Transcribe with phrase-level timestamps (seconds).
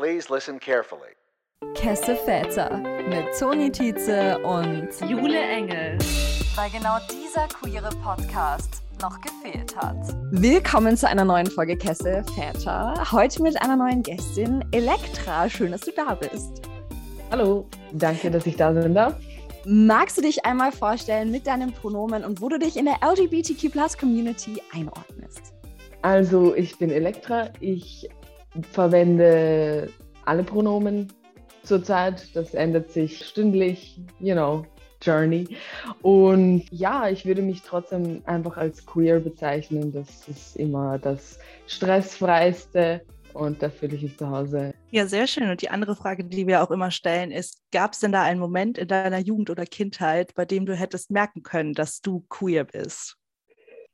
[0.00, 1.12] Please listen carefully.
[1.74, 2.78] Kesse Väter
[3.10, 5.98] mit Toni Tietze und Jule Engel.
[6.54, 9.98] Weil genau dieser queere Podcast noch gefehlt hat.
[10.30, 12.94] Willkommen zu einer neuen Folge Kesse Väter.
[13.12, 15.50] Heute mit einer neuen Gästin, Elektra.
[15.50, 16.62] Schön, dass du da bist.
[17.30, 19.16] Hallo, danke, dass ich da sein darf.
[19.66, 24.62] Magst du dich einmal vorstellen mit deinen Pronomen und wo du dich in der LGBTQ-Plus-Community
[24.72, 25.52] einordnest?
[26.00, 27.50] Also, ich bin Elektra.
[27.60, 28.08] Ich
[28.72, 29.88] verwende
[30.24, 31.08] alle Pronomen
[31.62, 32.34] zurzeit.
[32.34, 34.64] Das ändert sich stündlich, you know,
[35.02, 35.56] Journey.
[36.02, 39.92] Und ja, ich würde mich trotzdem einfach als queer bezeichnen.
[39.92, 44.74] Das ist immer das stressfreiste und da fühle ich mich zu Hause.
[44.90, 45.50] Ja, sehr schön.
[45.50, 48.40] Und die andere Frage, die wir auch immer stellen, ist, gab es denn da einen
[48.40, 52.64] Moment in deiner Jugend oder Kindheit, bei dem du hättest merken können, dass du queer
[52.64, 53.19] bist?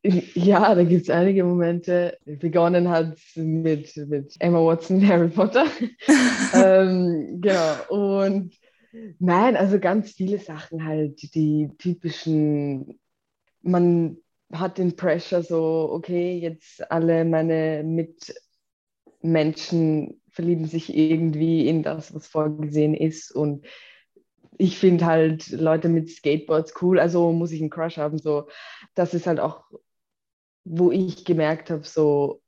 [0.02, 2.16] Ja, da gibt es einige Momente.
[2.24, 5.66] Begonnen hat mit, mit Emma Watson, Harry Potter.
[6.54, 7.74] ähm, genau.
[7.88, 8.54] Und
[9.18, 13.00] nein, also ganz viele Sachen halt, die typischen,
[13.62, 14.18] man
[14.52, 17.82] hat den Pressure so, okay, jetzt alle meine
[19.22, 23.66] Mitmenschen verlieben sich irgendwie in das, was vorgesehen ist und
[24.58, 28.48] ich finde halt Leute mit Skateboards cool, also muss ich einen Crush haben, so.
[28.94, 29.64] Das ist halt auch
[30.68, 32.42] wo ich gemerkt habe, so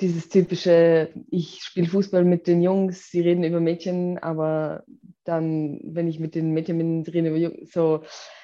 [0.00, 4.82] dieses typische, ich spiele Fußball mit den Jungs, sie reden über Mädchen, aber
[5.24, 8.02] dann, wenn ich mit den Mädchen bin, reden über Jungs, so,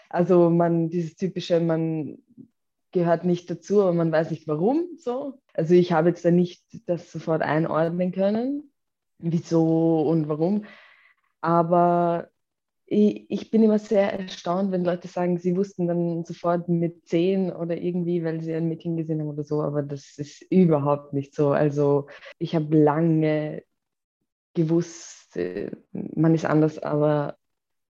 [0.08, 2.18] also man, dieses typische, man
[2.92, 5.40] gehört nicht dazu, aber man weiß nicht warum, so.
[5.54, 8.70] Also ich habe jetzt da nicht das sofort einordnen können,
[9.18, 10.66] wieso und warum,
[11.40, 12.28] aber
[12.86, 17.50] ich, ich, bin immer sehr erstaunt, wenn Leute sagen, sie wussten dann sofort mit zehn
[17.52, 21.34] oder irgendwie, weil sie ein Mädchen gesehen haben oder so, aber das ist überhaupt nicht
[21.34, 21.50] so.
[21.50, 22.06] Also
[22.38, 23.64] ich habe lange
[24.54, 27.36] gewusst, äh, man ist anders, aber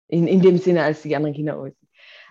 [0.08, 1.70] in, in dem Sinne als die anderen Kinder.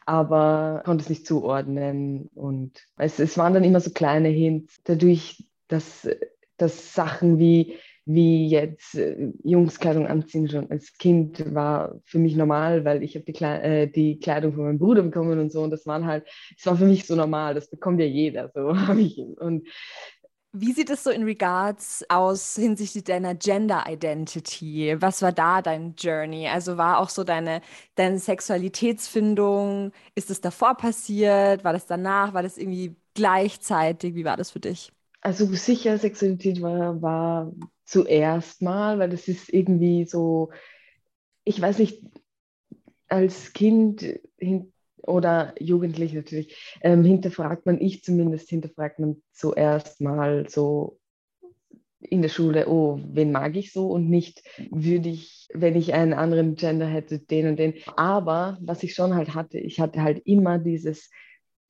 [0.07, 5.47] Aber konnte es nicht zuordnen und es, es waren dann immer so kleine Hints, dadurch,
[5.67, 6.07] dass,
[6.57, 12.85] dass Sachen wie wie jetzt äh, Jungskleidung anziehen schon als Kind war für mich normal,
[12.85, 15.71] weil ich habe die, Kle äh, die Kleidung von meinem Bruder bekommen und so und
[15.71, 16.25] das waren halt,
[16.57, 19.67] es war für mich so normal, das bekommt ja jeder, so habe ich und
[20.57, 24.95] wie sieht es so in Regards aus hinsichtlich deiner Gender Identity?
[25.01, 26.47] Was war da dein Journey?
[26.47, 27.61] Also war auch so deine,
[27.95, 31.63] deine Sexualitätsfindung, ist es davor passiert?
[31.66, 32.33] War das danach?
[32.33, 34.16] War das irgendwie gleichzeitig?
[34.16, 34.93] Wie war das für dich?
[35.22, 37.51] Also sicher, Sexualität war, war
[37.85, 40.51] zuerst mal, weil das ist irgendwie so,
[41.44, 42.03] ich weiß nicht,
[43.07, 44.19] als Kind
[44.97, 51.00] oder jugendlich natürlich, ähm, hinterfragt man, ich zumindest hinterfragt man zuerst mal so
[52.00, 56.13] in der Schule, oh, wen mag ich so und nicht würde ich, wenn ich einen
[56.13, 57.75] anderen Gender hätte, den und den.
[57.96, 61.09] Aber was ich schon halt hatte, ich hatte halt immer dieses,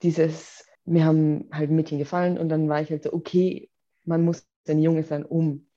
[0.03, 3.69] dieses, mir haben halt Mädchen gefallen und dann war ich halt so, okay,
[4.03, 5.67] man muss ein Junge sein, um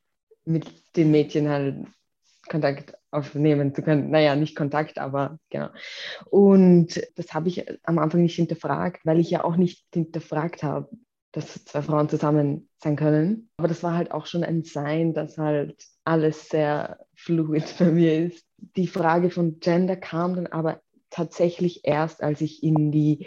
[0.49, 0.67] mit
[0.97, 1.87] den Mädchen halt
[2.49, 4.11] Kontakt aufnehmen zu können.
[4.11, 5.69] Naja, nicht Kontakt, aber genau.
[6.31, 10.89] Und das habe ich am Anfang nicht hinterfragt, weil ich ja auch nicht hinterfragt habe,
[11.33, 13.51] dass zwei Frauen zusammen sein können.
[13.59, 18.27] Aber das war halt auch schon ein Sein, dass halt alles sehr fluid bei mir
[18.27, 18.47] ist.
[18.57, 23.27] Die Frage von Gender kam dann aber tatsächlich erst, als ich in die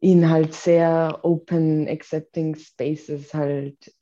[0.00, 3.94] in halt sehr open, accepting Spaces halt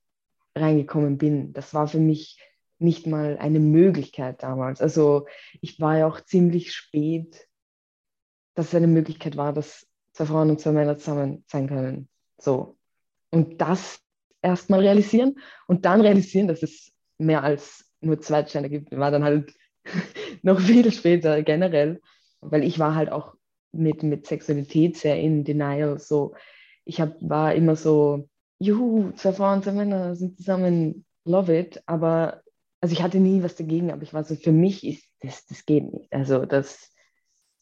[0.54, 1.52] reingekommen bin.
[1.52, 2.38] Das war für mich
[2.78, 4.80] nicht mal eine Möglichkeit damals.
[4.80, 5.26] Also
[5.60, 7.48] ich war ja auch ziemlich spät,
[8.54, 12.08] dass es eine Möglichkeit war, dass zwei Frauen und zwei Männer zusammen sein können.
[12.38, 12.76] So.
[13.30, 14.00] Und das
[14.42, 15.36] erstmal realisieren
[15.66, 19.54] und dann realisieren, dass es mehr als nur zwei Gender gibt, war dann halt
[20.42, 22.00] noch viel später generell,
[22.40, 23.34] weil ich war halt auch
[23.70, 25.98] mit, mit Sexualität sehr in Denial.
[25.98, 26.34] So,
[26.84, 28.28] ich hab, war immer so,
[28.62, 31.82] juhu, zwei Frauen, zwei Männer sind zusammen, love it.
[31.86, 32.42] Aber,
[32.80, 35.64] also ich hatte nie was dagegen, aber ich war so, für mich ist das, das
[35.66, 36.12] geht nicht.
[36.12, 36.90] Also das,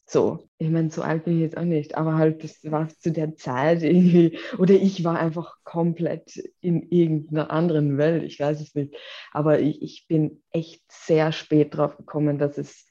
[0.05, 3.11] so, ich meine, so alt bin ich jetzt auch nicht, aber halt, das war zu
[3.11, 8.75] der Zeit irgendwie, oder ich war einfach komplett in irgendeiner anderen Welt, ich weiß es
[8.75, 8.95] nicht.
[9.31, 12.87] Aber ich, ich bin echt sehr spät drauf gekommen, dass es,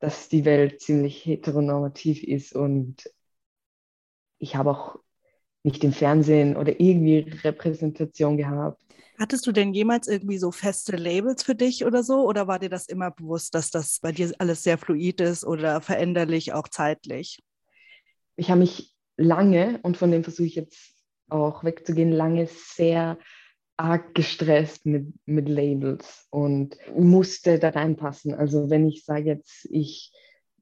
[0.00, 3.10] dass die Welt ziemlich heteronormativ ist und
[4.38, 4.98] ich habe auch
[5.66, 8.80] nicht im Fernsehen oder irgendwie Repräsentation gehabt.
[9.18, 12.26] Hattest du denn jemals irgendwie so feste Labels für dich oder so?
[12.26, 15.80] Oder war dir das immer bewusst, dass das bei dir alles sehr fluid ist oder
[15.80, 17.42] veränderlich, auch zeitlich?
[18.36, 20.94] Ich habe mich lange, und von dem versuche ich jetzt
[21.28, 23.18] auch wegzugehen, lange sehr
[23.76, 28.34] arg gestresst mit, mit Labels und musste da reinpassen.
[28.34, 30.12] Also wenn ich sage jetzt, ich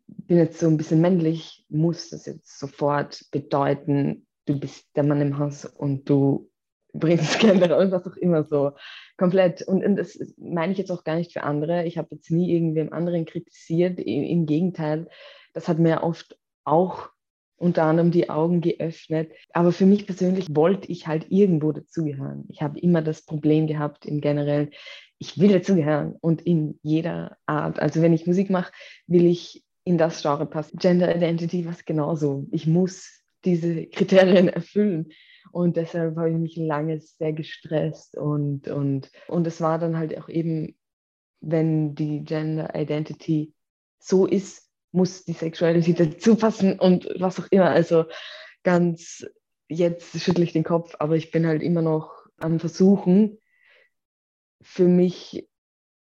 [0.07, 5.21] bin jetzt so ein bisschen männlich, muss das jetzt sofort bedeuten, du bist der Mann
[5.21, 6.51] im Haus und du
[6.93, 8.73] bringst Kinder und was auch immer so
[9.17, 9.63] komplett.
[9.63, 11.85] Und, und das meine ich jetzt auch gar nicht für andere.
[11.85, 13.99] Ich habe jetzt nie irgendwem anderen kritisiert.
[13.99, 15.09] Im, Im Gegenteil,
[15.53, 17.11] das hat mir oft auch
[17.57, 19.33] unter anderem die Augen geöffnet.
[19.53, 22.47] Aber für mich persönlich wollte ich halt irgendwo dazugehören.
[22.49, 24.71] Ich habe immer das Problem gehabt im Generellen,
[25.19, 27.81] ich will dazugehören und in jeder Art.
[27.81, 28.73] Also wenn ich Musik mache,
[29.07, 30.79] will ich in das Genre passen.
[30.79, 32.47] Gender Identity was genauso.
[32.51, 35.13] Ich muss diese Kriterien erfüllen.
[35.53, 40.19] Und deshalb habe ich mich lange sehr gestresst und, und, und es war dann halt
[40.19, 40.77] auch eben,
[41.41, 43.55] wenn die Gender Identity
[43.99, 47.71] so ist, muss die Sexualität dazu passen und was auch immer.
[47.71, 48.07] Also
[48.63, 49.27] ganz,
[49.69, 53.39] jetzt schüttle ich den Kopf, aber ich bin halt immer noch am Versuchen,
[54.61, 55.49] für mich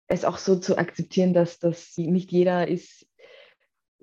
[0.08, 3.08] es auch so zu akzeptieren, dass das nicht jeder ist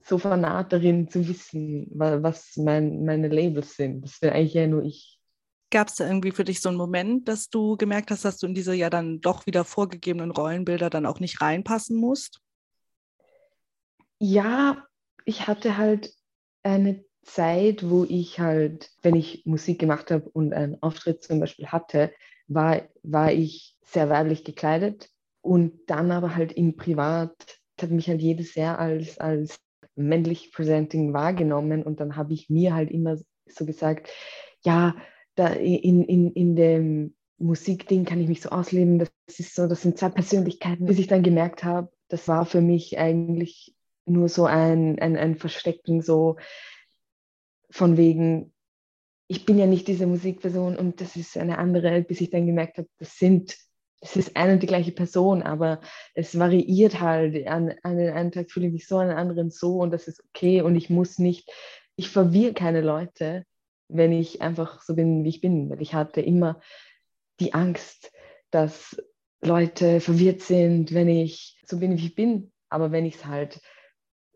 [0.04, 4.02] so fanat darin zu wissen, was mein, meine Labels sind.
[4.02, 5.18] Das bin eigentlich ja nur ich.
[5.70, 8.46] Gab es da irgendwie für dich so einen Moment, dass du gemerkt hast, dass du
[8.46, 12.40] in diese ja dann doch wieder vorgegebenen Rollenbilder dann auch nicht reinpassen musst?
[14.18, 14.86] Ja,
[15.24, 16.12] ich hatte halt
[16.62, 21.66] eine Zeit, wo ich halt, wenn ich Musik gemacht habe und einen Auftritt zum Beispiel
[21.68, 22.12] hatte,
[22.46, 25.08] war, war ich sehr weiblich gekleidet
[25.40, 27.34] und dann aber halt im Privat
[27.80, 29.58] hat mich halt jedes Jahr als, als
[29.96, 34.10] männlich presenting wahrgenommen und dann habe ich mir halt immer so gesagt,
[34.62, 34.96] ja,
[35.34, 39.82] da in, in, in dem Musikding kann ich mich so ausleben, das ist so, das
[39.82, 43.74] sind zwei Persönlichkeiten, bis ich dann gemerkt habe, das war für mich eigentlich
[44.06, 46.36] nur so ein, ein, ein Verstecken, so
[47.70, 48.52] von wegen,
[49.26, 52.78] ich bin ja nicht diese Musikperson und das ist eine andere, bis ich dann gemerkt
[52.78, 53.56] habe, das sind
[54.04, 55.80] es ist eine und die gleiche Person, aber
[56.12, 57.46] es variiert halt.
[57.46, 60.08] An, an den einen Tag fühle ich mich so, an den anderen so und das
[60.08, 61.50] ist okay und ich muss nicht,
[61.96, 63.46] ich verwirre keine Leute,
[63.88, 66.60] wenn ich einfach so bin, wie ich bin, weil ich hatte immer
[67.40, 68.12] die Angst,
[68.50, 69.02] dass
[69.40, 72.52] Leute verwirrt sind, wenn ich so bin, wie ich bin.
[72.68, 73.60] Aber wenn ich es halt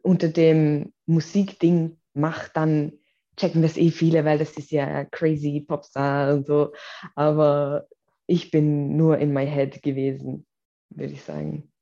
[0.03, 2.93] unter dem Musikding mache, dann
[3.37, 6.73] checken das eh viele, weil das ist ja crazy Popstar und so.
[7.15, 7.87] Aber
[8.28, 10.46] ich bin nur in my head gewesen,
[10.90, 11.72] würde ich sagen.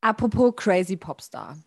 [0.00, 1.58] Apropos crazy Popstar.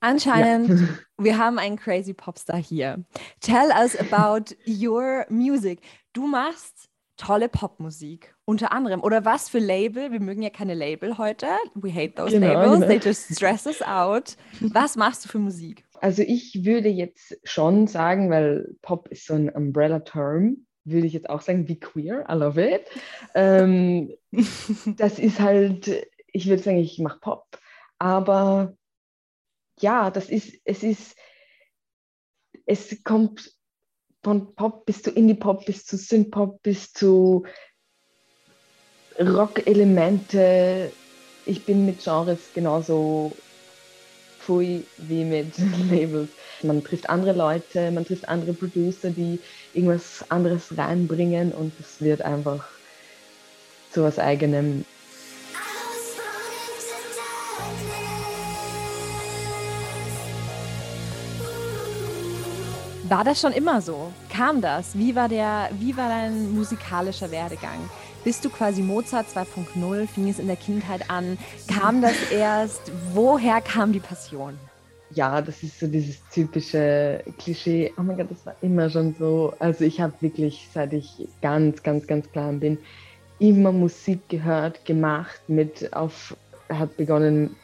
[0.00, 0.88] Anscheinend, ja.
[1.18, 3.04] wir haben einen crazy Popstar hier.
[3.40, 5.80] Tell us about your music.
[6.12, 9.02] Du machst tolle Popmusik, unter anderem.
[9.02, 10.12] Oder was für Label?
[10.12, 11.46] Wir mögen ja keine Label heute.
[11.74, 12.74] We hate those genau, labels.
[12.74, 12.86] Genau.
[12.86, 14.36] They just stress us out.
[14.60, 15.84] Was machst du für Musik?
[16.00, 21.30] Also ich würde jetzt schon sagen, weil Pop ist so ein Umbrella-Term, würde ich jetzt
[21.30, 22.86] auch sagen, wie queer, I love it.
[23.34, 24.14] Ähm,
[24.96, 27.58] das ist halt, ich würde sagen, ich mache Pop,
[27.98, 28.74] aber
[29.80, 31.16] ja, das ist, es ist,
[32.66, 33.52] es kommt
[34.22, 37.46] von Pop bis zu Indie-Pop, bis zu Synth-Pop, bis zu
[39.18, 40.92] Rock-Elemente.
[41.46, 43.32] Ich bin mit Genres genauso
[44.40, 45.52] pfui wie mit
[45.90, 46.30] Labels.
[46.62, 49.38] Man trifft andere Leute, man trifft andere Producer, die
[49.78, 52.64] irgendwas anderes reinbringen und es wird einfach
[53.92, 54.84] zu was Eigenem.
[63.08, 64.12] War das schon immer so?
[64.28, 64.98] Kam das?
[64.98, 67.78] Wie war, der, wie war dein musikalischer Werdegang?
[68.22, 70.06] Bist du quasi Mozart 2.0?
[70.08, 71.38] Fing es in der Kindheit an?
[71.68, 72.92] Kam das erst?
[73.14, 74.58] Woher kam die Passion?
[75.10, 77.92] Ja, das ist so dieses typische Klischee.
[77.96, 79.54] Oh mein Gott, das war immer schon so.
[79.58, 82.78] Also ich habe wirklich, seit ich ganz, ganz, ganz klein bin,
[83.38, 86.36] immer Musik gehört, gemacht, mit auf,
[86.68, 87.56] hat begonnen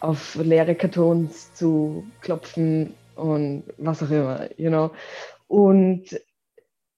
[0.00, 4.90] auf leere Kartons zu klopfen und was auch immer, you know.
[5.48, 6.18] Und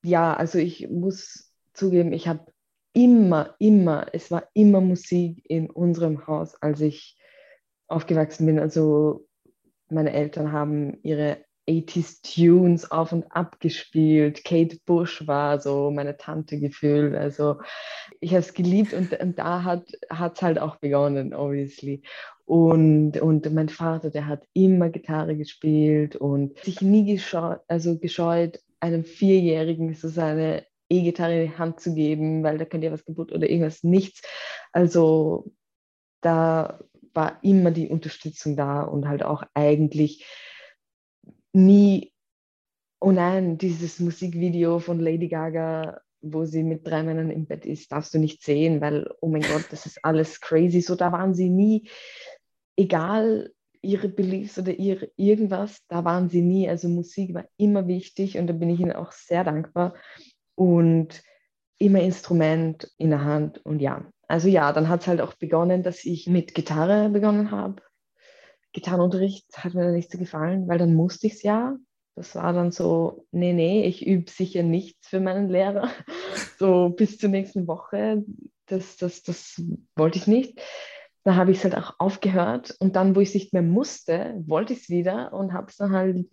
[0.05, 2.47] ja, also ich muss zugeben, ich habe
[2.93, 7.17] immer, immer, es war immer Musik in unserem Haus, als ich
[7.89, 8.59] aufgewachsen bin.
[8.61, 9.27] Also
[9.93, 14.45] meine Eltern haben ihre 80s Tunes auf und ab gespielt.
[14.45, 17.15] Kate Bush war so meine Tante gefühlt.
[17.15, 17.61] Also
[18.21, 22.03] ich habe es geliebt und, und da hat es halt auch begonnen, obviously.
[22.45, 28.61] Und, und mein Vater, der hat immer Gitarre gespielt und sich nie gescheut, also gescheut,
[28.81, 33.05] einem Vierjährigen so seine E-Gitarre in die Hand zu geben, weil da könnte ja was
[33.05, 34.23] kaputt oder irgendwas, nichts.
[34.73, 35.53] Also
[36.21, 36.81] da
[37.15, 40.27] war immer die Unterstützung da und halt auch eigentlich
[41.53, 42.13] nie,
[43.01, 47.91] oh nein, dieses Musikvideo von Lady Gaga wo sie mit drei Männern im Bett ist,
[47.91, 50.81] darfst du nicht sehen, weil, oh mein Gott, das ist alles crazy.
[50.81, 51.89] So, da waren sie nie,
[52.77, 53.53] egal
[53.83, 56.69] ihre Beliefs oder ihre irgendwas, da waren sie nie.
[56.69, 59.95] Also Musik war immer wichtig und da bin ich ihnen auch sehr dankbar.
[60.55, 61.23] Und
[61.79, 64.05] immer Instrument in der Hand und ja.
[64.29, 67.83] Also ja, dann hat es halt auch begonnen, dass ich mit Gitarre begonnen habe.
[68.73, 71.77] Gitarrenunterricht hat mir dann nicht so gefallen, weil dann musste ich es ja.
[72.15, 75.91] Das war dann so, nee, nee, ich übe sicher nichts für meinen Lehrer.
[76.59, 78.25] So bis zur nächsten Woche.
[78.67, 79.61] Das, das, das
[79.97, 80.61] wollte ich nicht.
[81.25, 84.41] Da habe ich es halt auch aufgehört und dann, wo ich es nicht mehr musste,
[84.47, 86.27] wollte ich es wieder und habe es dann halt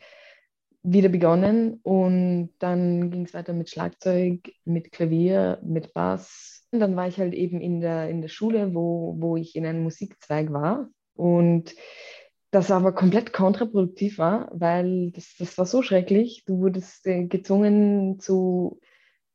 [0.81, 6.65] wieder begonnen und dann ging es weiter mit Schlagzeug, mit Klavier, mit Bass.
[6.71, 9.65] Und dann war ich halt eben in der, in der Schule, wo, wo ich in
[9.65, 11.75] einem Musikzweig war und
[12.51, 16.43] das aber komplett kontraproduktiv war, weil das, das war so schrecklich.
[16.45, 18.79] Du wurdest äh, gezwungen zu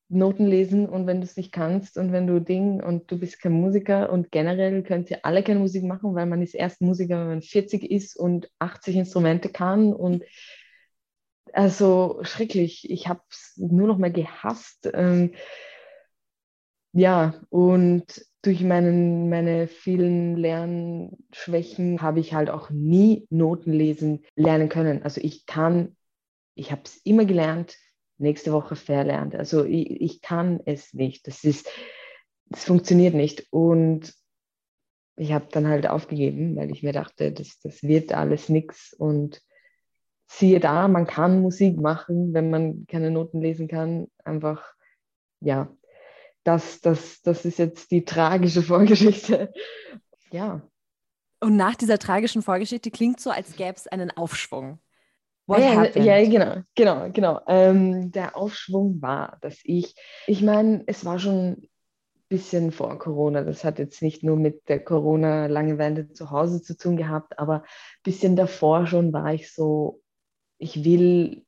[0.09, 3.41] Noten lesen und wenn du es nicht kannst und wenn du Ding und du bist
[3.41, 7.21] kein Musiker und generell könnt ihr alle keine Musik machen, weil man ist erst Musiker,
[7.21, 10.23] wenn man 40 ist und 80 Instrumente kann und
[11.53, 12.91] also schrecklich.
[12.91, 14.91] Ich habe es nur noch mal gehasst.
[14.93, 15.35] Ähm,
[16.93, 24.69] ja, und durch meinen, meine vielen Lernschwächen habe ich halt auch nie Noten lesen lernen
[24.69, 25.03] können.
[25.03, 25.97] Also ich kann,
[26.55, 27.77] ich habe es immer gelernt,
[28.19, 29.35] nächste Woche verlernt.
[29.35, 31.27] Also ich, ich kann es nicht.
[31.27, 31.69] Das ist,
[32.47, 33.47] das funktioniert nicht.
[33.51, 34.15] Und
[35.17, 38.93] ich habe dann halt aufgegeben, weil ich mir dachte, das, das wird alles nichts.
[38.93, 39.41] Und
[40.27, 44.09] siehe da, man kann Musik machen, wenn man keine Noten lesen kann.
[44.25, 44.75] Einfach,
[45.41, 45.69] ja,
[46.45, 49.53] das, das, das ist jetzt die tragische Vorgeschichte.
[50.31, 50.63] Ja.
[51.41, 54.79] Und nach dieser tragischen Vorgeschichte klingt so, als gäbe es einen Aufschwung.
[55.47, 56.07] What ja, happened?
[56.07, 57.41] ja, genau, genau, genau.
[57.47, 59.95] Ähm, der Aufschwung war, dass ich,
[60.27, 61.69] ich meine, es war schon ein
[62.29, 63.43] bisschen vor Corona.
[63.43, 68.03] Das hat jetzt nicht nur mit der Corona-Langeweile zu Hause zu tun gehabt, aber ein
[68.05, 70.01] bisschen davor schon war ich so,
[70.59, 71.45] ich will,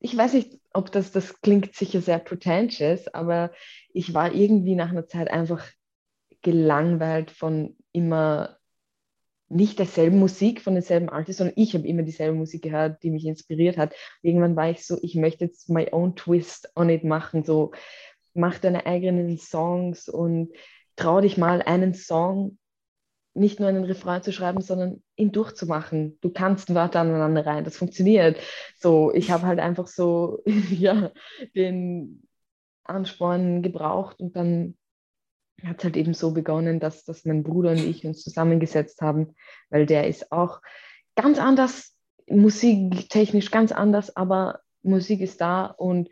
[0.00, 3.52] ich weiß nicht, ob das, das klingt sicher sehr pretentious, aber
[3.92, 5.66] ich war irgendwie nach einer Zeit einfach
[6.42, 8.58] gelangweilt von immer
[9.48, 13.26] nicht derselben Musik von denselben Artists, sondern ich habe immer dieselbe Musik gehört, die mich
[13.26, 13.94] inspiriert hat.
[14.22, 17.72] Irgendwann war ich so, ich möchte jetzt my own twist on it machen, so
[18.34, 20.52] mach deine eigenen Songs und
[20.96, 22.58] trau dich mal einen Song
[23.34, 26.18] nicht nur einen Refrain zu schreiben, sondern ihn durchzumachen.
[26.20, 28.38] Du kannst Wörter aneinander rein, das funktioniert.
[28.76, 31.10] So, ich habe halt einfach so ja,
[31.54, 32.28] den
[32.84, 34.76] Ansporn gebraucht und dann
[35.64, 39.34] hat es halt eben so begonnen, dass, dass mein Bruder und ich uns zusammengesetzt haben,
[39.70, 40.60] weil der ist auch
[41.14, 41.96] ganz anders,
[42.28, 46.08] musiktechnisch ganz anders, aber Musik ist da und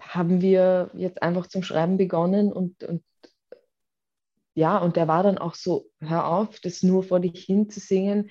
[0.00, 3.04] haben wir jetzt einfach zum Schreiben begonnen und, und
[4.54, 7.80] ja, und der war dann auch so, hör auf, das nur vor dich hin zu
[7.80, 8.30] singen,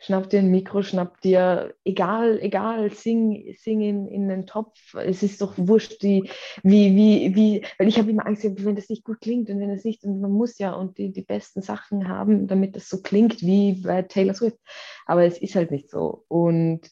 [0.00, 5.22] schnapp dir ein Mikro, schnapp dir, egal, egal, sing, sing in, in den Topf, es
[5.22, 6.28] ist doch wurscht, die,
[6.62, 9.70] wie, wie, wie, weil ich habe immer Angst, wenn das nicht gut klingt und wenn
[9.70, 13.02] es nicht, und man muss ja und die, die besten Sachen haben, damit das so
[13.02, 14.58] klingt wie bei Taylor Swift,
[15.06, 16.24] aber es ist halt nicht so.
[16.28, 16.90] Und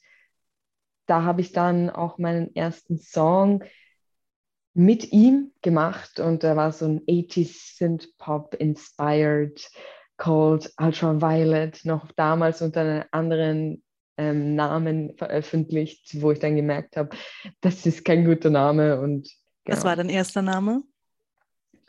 [1.07, 3.65] da habe ich dann auch meinen ersten Song
[4.75, 9.69] mit ihm gemacht und da war so ein 80s Synth Pop inspired
[10.17, 13.83] called Ultraviolet noch damals unter einem anderen
[14.17, 17.17] ähm, Namen veröffentlicht, wo ich dann gemerkt habe,
[17.61, 19.31] das ist kein guter Name und
[19.65, 19.77] genau.
[19.77, 20.83] Was war dein erster Name?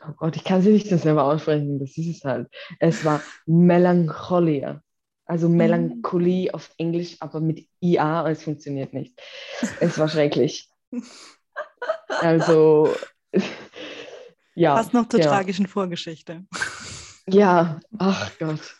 [0.08, 2.48] Oh Gott, ich kann sie nicht selber aussprechen, das ist es halt.
[2.78, 4.82] Es war Melancholia.
[5.26, 5.56] Also mhm.
[5.56, 9.20] Melancholie auf Englisch, aber mit IA, es funktioniert nicht.
[9.80, 10.70] Es war schrecklich.
[12.08, 12.94] Also,
[14.54, 14.74] ja.
[14.74, 15.28] Passt noch zur ja.
[15.28, 16.44] tragischen Vorgeschichte.
[17.26, 18.76] Ja, ach Gott.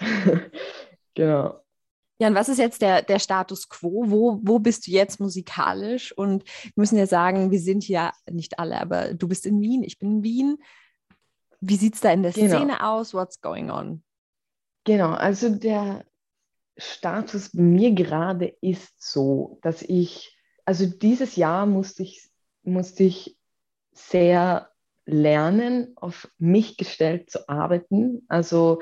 [1.14, 1.60] genau.
[2.18, 4.04] Ja, und was ist jetzt der, der Status quo?
[4.06, 6.16] Wo, wo bist du jetzt musikalisch?
[6.16, 9.82] Und wir müssen ja sagen, wir sind ja nicht alle, aber du bist in Wien,
[9.82, 10.58] ich bin in Wien.
[11.60, 12.56] Wie sieht es da in der genau.
[12.56, 13.12] Szene aus?
[13.12, 14.02] What's going on?
[14.84, 16.06] Genau, also der
[16.78, 20.36] Status bei mir gerade ist so, dass ich
[20.66, 22.28] also dieses Jahr musste ich,
[22.66, 23.36] musste ich
[23.92, 24.70] sehr
[25.06, 28.24] lernen, auf mich gestellt zu arbeiten.
[28.28, 28.80] Also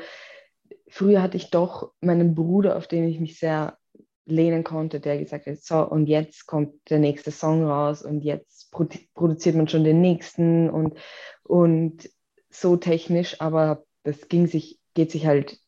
[0.88, 3.78] früher hatte ich doch meinen Bruder, auf den ich mich sehr
[4.26, 8.70] lehnen konnte, der gesagt hat, so und jetzt kommt der nächste Song raus und jetzt
[8.70, 10.96] produziert man schon den nächsten und,
[11.42, 12.08] und
[12.48, 15.58] so technisch, aber das ging sich, geht sich halt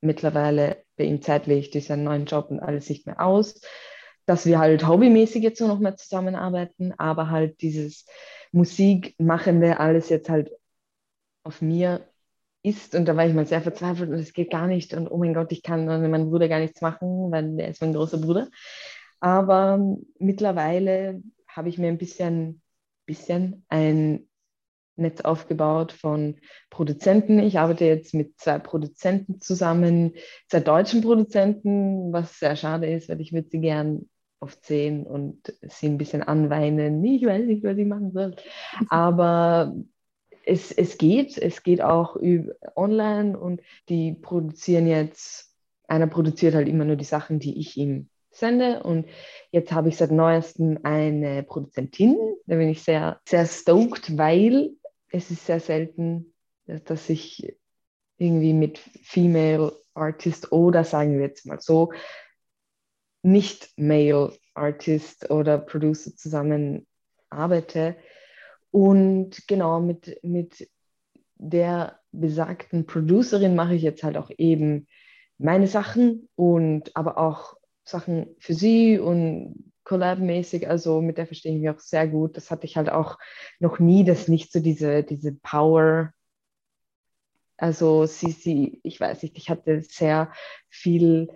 [0.00, 3.60] mittlerweile bei ihm zeitlich durch seinen neuen Job und alles nicht mehr aus
[4.28, 8.04] dass wir halt hobbymäßig jetzt nur noch mehr zusammenarbeiten, aber halt dieses
[8.52, 10.50] Musikmachende alles jetzt halt
[11.44, 12.06] auf mir
[12.62, 12.94] ist.
[12.94, 14.92] Und da war ich mal sehr verzweifelt und es geht gar nicht.
[14.92, 17.80] Und oh mein Gott, ich kann mit meinem Bruder gar nichts machen, weil der ist
[17.80, 18.48] mein großer Bruder.
[19.20, 22.60] Aber mittlerweile habe ich mir ein bisschen,
[23.06, 24.28] bisschen ein
[24.96, 26.36] Netz aufgebaut von
[26.68, 27.38] Produzenten.
[27.38, 30.12] Ich arbeite jetzt mit zwei Produzenten zusammen,
[30.50, 34.06] zwei deutschen Produzenten, was sehr schade ist, weil ich würde sie gern
[34.40, 37.04] aufzählen und sie ein bisschen anweinen.
[37.04, 38.36] Ich weiß nicht, was ich machen soll.
[38.88, 39.74] Aber
[40.44, 45.54] es, es geht, es geht auch über online und die produzieren jetzt,
[45.86, 49.08] einer produziert halt immer nur die Sachen, die ich ihm sende und
[49.50, 52.16] jetzt habe ich seit neuestem eine Produzentin,
[52.46, 54.70] da bin ich sehr, sehr stoked, weil
[55.10, 56.34] es ist sehr selten,
[56.66, 57.56] dass ich
[58.18, 61.92] irgendwie mit Female Artist oder sagen wir jetzt mal so,
[63.22, 66.86] nicht Male Artist oder Producer zusammen
[67.30, 67.96] arbeite.
[68.70, 70.68] Und genau mit, mit
[71.36, 74.86] der besagten Producerin mache ich jetzt halt auch eben
[75.38, 81.60] meine Sachen und aber auch Sachen für sie und Collab-mäßig, also mit der verstehe ich
[81.60, 82.36] mich auch sehr gut.
[82.36, 83.18] Das hatte ich halt auch
[83.58, 86.12] noch nie, dass nicht so diese, diese Power,
[87.56, 90.30] also sie, sie, ich weiß nicht, ich hatte sehr
[90.68, 91.28] viel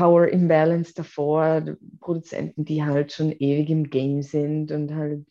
[0.00, 5.26] Power Imbalance davor, Produzenten, die halt schon ewig im Game sind und halt,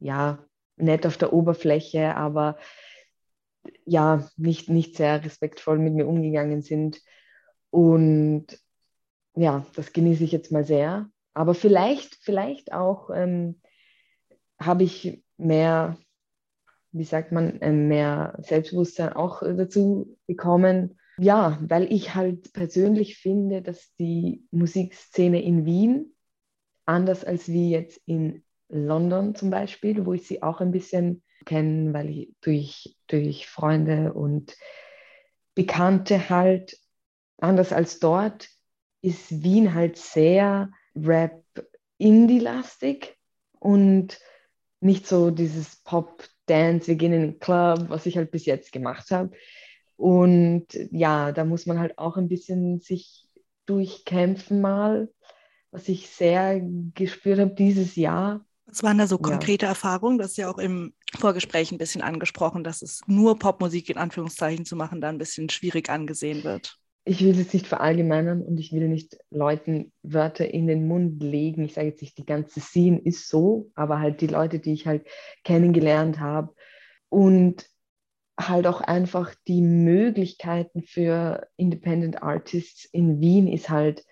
[0.00, 0.44] ja,
[0.74, 2.58] nett auf der Oberfläche, aber
[3.84, 7.00] ja, nicht, nicht sehr respektvoll mit mir umgegangen sind.
[7.70, 8.46] Und
[9.36, 11.08] ja, das genieße ich jetzt mal sehr.
[11.32, 13.60] Aber vielleicht, vielleicht auch ähm,
[14.58, 15.96] habe ich mehr,
[16.90, 20.99] wie sagt man, äh, mehr Selbstbewusstsein auch dazu bekommen.
[21.22, 26.16] Ja, weil ich halt persönlich finde, dass die Musikszene in Wien,
[26.86, 31.92] anders als wie jetzt in London zum Beispiel, wo ich sie auch ein bisschen kenne,
[31.92, 34.56] weil ich durch, durch Freunde und
[35.54, 36.78] Bekannte halt,
[37.36, 38.48] anders als dort,
[39.02, 43.14] ist Wien halt sehr Rap-Indie-lastig
[43.58, 44.18] und
[44.80, 49.10] nicht so dieses Pop-Dance, wir gehen in den Club, was ich halt bis jetzt gemacht
[49.10, 49.32] habe.
[50.00, 53.28] Und ja, da muss man halt auch ein bisschen sich
[53.66, 55.12] durchkämpfen mal,
[55.70, 56.60] was ich sehr
[56.94, 58.44] gespürt habe dieses Jahr.
[58.66, 59.70] Was waren da so konkrete ja.
[59.70, 60.18] Erfahrungen?
[60.18, 64.64] Das ist ja auch im Vorgespräch ein bisschen angesprochen, dass es nur Popmusik in Anführungszeichen
[64.64, 68.72] zu machen, da ein bisschen schwierig angesehen wird ich will es nicht verallgemeinern und ich
[68.72, 71.64] will nicht Leuten Wörter in den Mund legen.
[71.64, 74.86] Ich sage jetzt nicht, die ganze Scene ist so, aber halt die Leute, die ich
[74.86, 75.06] halt
[75.42, 76.54] kennengelernt habe
[77.08, 77.66] und
[78.48, 84.04] halt auch einfach die Möglichkeiten für Independent Artists in Wien ist halt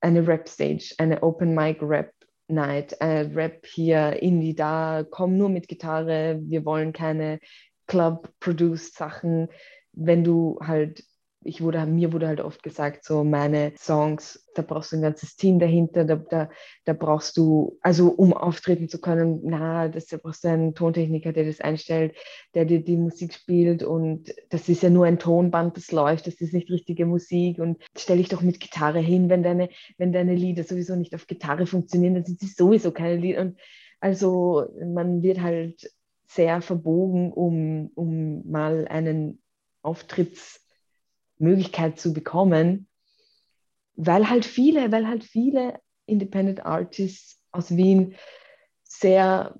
[0.00, 2.12] eine Rap-Stage, eine Open-Mic-Rap
[2.48, 7.40] Night, äh, Rap hier, Indie da, komm nur mit Gitarre, wir wollen keine
[7.86, 9.48] Club-Produced Sachen.
[9.92, 11.02] Wenn du halt
[11.44, 15.36] ich wurde, mir wurde halt oft gesagt, so meine Songs, da brauchst du ein ganzes
[15.36, 16.50] Team dahinter, da, da,
[16.84, 21.32] da brauchst du, also um auftreten zu können, na, das, da brauchst du einen Tontechniker,
[21.32, 22.16] der das einstellt,
[22.54, 26.40] der dir die Musik spielt und das ist ja nur ein Tonband, das läuft, das
[26.40, 30.34] ist nicht richtige Musik und stell dich doch mit Gitarre hin, wenn deine, wenn deine
[30.34, 33.58] Lieder sowieso nicht auf Gitarre funktionieren, dann sind sie sowieso keine Lieder und
[34.00, 35.90] also man wird halt
[36.26, 39.40] sehr verbogen, um, um mal einen
[39.82, 40.67] Auftritts
[41.38, 42.88] Möglichkeit zu bekommen,
[43.96, 48.14] weil halt viele, weil halt viele Independent Artists aus Wien
[48.82, 49.54] sehr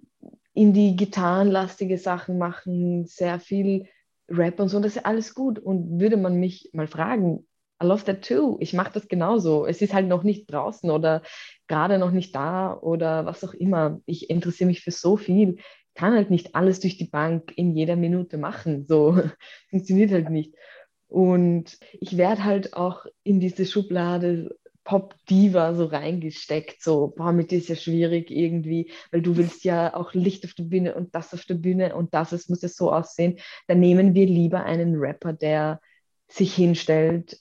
[0.55, 3.87] in die gitarrenlastige Sachen machen, sehr viel
[4.29, 5.59] Rap und so, und das ist alles gut.
[5.59, 7.47] Und würde man mich mal fragen,
[7.83, 8.57] I love that too.
[8.61, 9.67] Ich mache das genauso.
[9.67, 11.23] Es ist halt noch nicht draußen oder
[11.69, 14.01] gerade noch nicht da oder was auch immer.
[14.05, 15.59] Ich interessiere mich für so viel.
[15.95, 18.85] Kann halt nicht alles durch die Bank in jeder Minute machen.
[18.85, 19.23] So
[19.71, 20.55] funktioniert halt nicht.
[21.09, 27.59] Und ich werde halt auch in diese Schublade Pop-Diva so reingesteckt, so, boah, mit dir
[27.59, 31.35] ist ja schwierig irgendwie, weil du willst ja auch Licht auf der Bühne und das
[31.35, 33.39] auf der Bühne und das, es muss ja so aussehen.
[33.67, 35.81] Dann nehmen wir lieber einen Rapper, der
[36.27, 37.39] sich hinstellt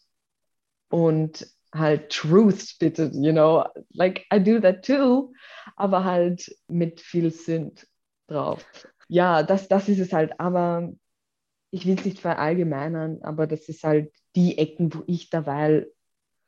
[0.89, 5.33] und halt Truth bittet, you know, like I do that too,
[5.77, 7.87] aber halt mit viel Sünd
[8.27, 8.65] drauf.
[9.07, 10.91] Ja, das, das ist es halt, aber
[11.71, 15.87] ich will es nicht verallgemeinern, aber das ist halt die Ecken, wo ich dabei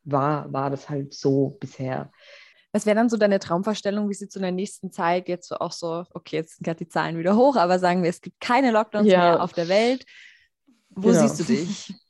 [0.03, 2.11] war, war das halt so bisher.
[2.71, 5.71] Was wäre dann so deine Traumvorstellung, wie sie zu der nächsten Zeit jetzt so auch
[5.71, 8.71] so, okay, jetzt sind gerade die Zahlen wieder hoch, aber sagen wir, es gibt keine
[8.71, 9.19] Lockdowns ja.
[9.19, 10.05] mehr auf der Welt.
[10.89, 11.21] Wo genau.
[11.21, 11.93] siehst du dich?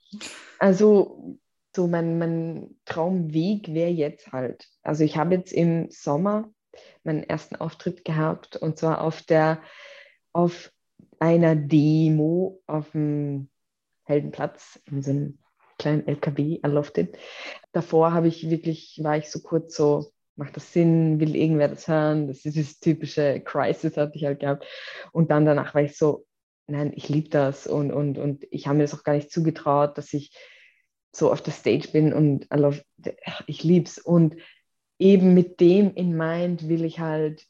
[0.61, 1.37] Also,
[1.73, 6.49] so mein, mein Traumweg wäre jetzt halt, also ich habe jetzt im Sommer
[7.03, 9.61] meinen ersten Auftritt gehabt und zwar auf der
[10.33, 10.71] auf
[11.19, 13.49] einer Demo auf dem
[14.03, 15.39] Heldenplatz in so einem
[15.77, 16.59] kleinen LKW,
[16.97, 17.17] it.
[17.71, 21.87] Davor habe ich wirklich, war ich so kurz so, macht das Sinn, will irgendwer das
[21.87, 22.27] hören?
[22.27, 24.65] Das ist dieses typische Crisis, hatte ich halt gehabt.
[25.11, 26.25] Und dann danach war ich so,
[26.67, 29.97] nein, ich liebe das und, und, und ich habe mir das auch gar nicht zugetraut,
[29.97, 30.31] dass ich
[31.11, 32.47] so auf der Stage bin und
[33.47, 33.97] ich liebe es.
[33.97, 34.35] Und
[34.99, 37.45] eben mit dem in mind will ich halt,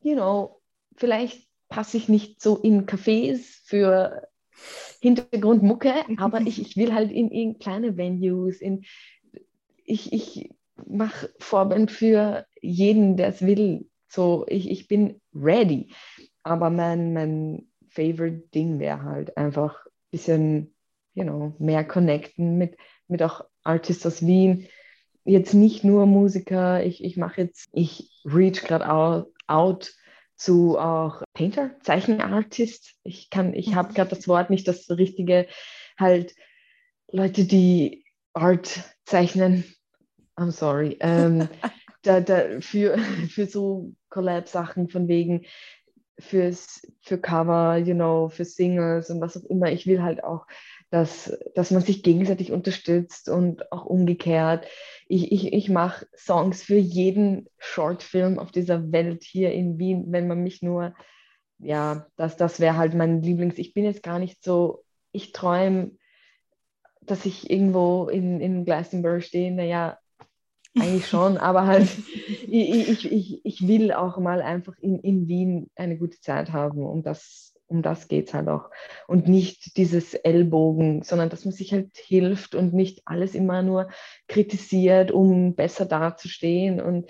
[0.00, 0.60] you know,
[0.96, 4.28] vielleicht passe ich nicht so in Cafés für
[5.00, 8.84] Hintergrundmucke, aber ich, ich will halt in, in kleine Venues, in,
[9.84, 10.50] ich, ich
[10.86, 13.88] mache Vorband für jeden, der es will.
[14.08, 15.92] So, ich, ich bin ready.
[16.42, 20.74] Aber mein, mein favorite Ding wäre halt einfach ein bisschen,
[21.14, 22.76] you know, mehr connecten mit,
[23.08, 24.68] mit auch Artists aus Wien.
[25.24, 29.92] Jetzt nicht nur Musiker, ich, ich mache jetzt, ich reach gerade out, out
[30.36, 32.94] zu auch Painter, Zeichenartist.
[33.04, 35.46] Ich kann, ich habe gerade das Wort nicht das richtige,
[35.98, 36.34] halt
[37.12, 39.64] Leute, die Art zeichnen.
[40.36, 40.96] I'm sorry.
[41.00, 41.48] Ähm,
[42.02, 45.44] da, da, für, für so Collab-Sachen von wegen
[46.18, 49.70] fürs, für Cover, you know, für Singles und was auch immer.
[49.70, 50.46] Ich will halt auch,
[50.90, 54.66] dass, dass man sich gegenseitig unterstützt und auch umgekehrt.
[55.06, 60.28] Ich, ich, ich mache Songs für jeden Shortfilm auf dieser Welt hier in Wien, wenn
[60.28, 60.94] man mich nur,
[61.58, 63.58] ja, das, das wäre halt mein Lieblings.
[63.58, 65.92] Ich bin jetzt gar nicht so, ich träume,
[67.00, 69.98] dass ich irgendwo in, in Glastonbury stehe, naja,
[70.78, 71.88] eigentlich schon, aber halt,
[72.48, 76.84] ich, ich, ich, ich will auch mal einfach in, in Wien eine gute Zeit haben.
[76.84, 78.70] Um das, um das geht es halt auch.
[79.06, 83.88] Und nicht dieses Ellbogen, sondern dass man sich halt hilft und nicht alles immer nur
[84.28, 86.80] kritisiert, um besser dazustehen.
[86.80, 87.08] Und,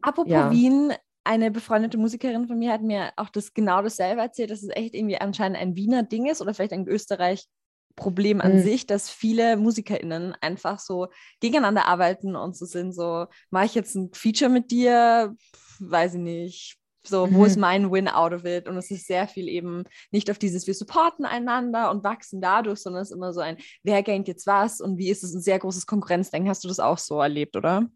[0.00, 0.50] Apropos ja.
[0.50, 0.92] Wien,
[1.24, 4.94] eine befreundete Musikerin von mir hat mir auch das genau dasselbe erzählt, dass es echt
[4.94, 7.46] irgendwie anscheinend ein Wiener Ding ist oder vielleicht in Österreich
[7.94, 8.62] Problem an mhm.
[8.62, 11.08] sich, dass viele MusikerInnen einfach so
[11.40, 15.34] gegeneinander arbeiten und so sind, so, mache ich jetzt ein Feature mit dir?
[15.78, 16.76] Weiß ich nicht.
[17.04, 17.34] So, mhm.
[17.34, 17.60] wo ist mhm.
[17.60, 18.68] mein Win out of it?
[18.68, 22.80] Und es ist sehr viel eben nicht auf dieses, wir supporten einander und wachsen dadurch,
[22.80, 25.40] sondern es ist immer so ein, wer gaint jetzt was und wie ist es ein
[25.40, 26.48] sehr großes Konkurrenzdenken.
[26.48, 27.88] Hast du das auch so erlebt, oder?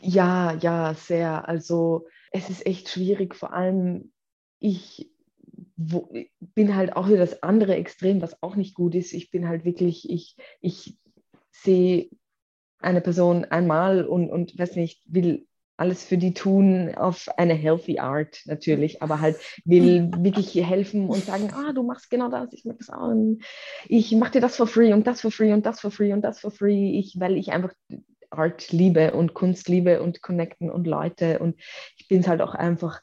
[0.00, 1.48] Ja, ja, sehr.
[1.48, 4.12] Also es ist echt schwierig, vor allem
[4.58, 5.08] ich
[5.76, 9.12] wo, bin halt auch wieder das andere Extrem, was auch nicht gut ist.
[9.12, 10.98] Ich bin halt wirklich, ich, ich
[11.52, 12.10] sehe
[12.80, 17.98] eine Person einmal und, und weiß nicht, will alles für die tun auf eine healthy
[17.98, 22.64] Art natürlich, aber halt will wirklich helfen und sagen, ah, du machst genau das, ich
[22.64, 23.12] mag das auch.
[23.88, 26.22] Ich mache dir das for free und das for free und das for free und
[26.22, 27.72] das for free, ich, weil ich einfach
[28.38, 31.60] Art liebe und Kunst liebe und connecten und Leute und
[31.96, 33.00] ich bin es halt auch einfach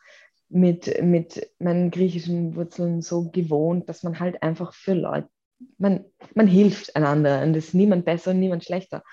[0.49, 5.29] mit, mit meinen griechischen Wurzeln so gewohnt, dass man halt einfach für Leute,
[5.77, 9.03] man, man hilft einander und es ist niemand besser und niemand schlechter.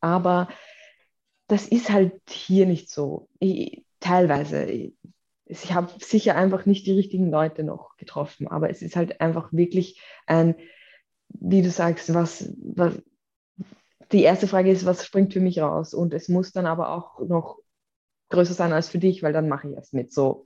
[0.00, 0.48] Aber
[1.48, 3.28] das ist halt hier nicht so.
[3.40, 4.64] Ich, teilweise.
[4.64, 4.94] Ich,
[5.46, 9.52] ich habe sicher einfach nicht die richtigen Leute noch getroffen, aber es ist halt einfach
[9.52, 10.56] wirklich ein,
[11.28, 13.00] wie du sagst, was, was
[14.12, 15.94] die erste Frage ist, was springt für mich raus?
[15.94, 17.58] Und es muss dann aber auch noch
[18.28, 20.44] größer sein als für dich, weil dann mache ich es mit so.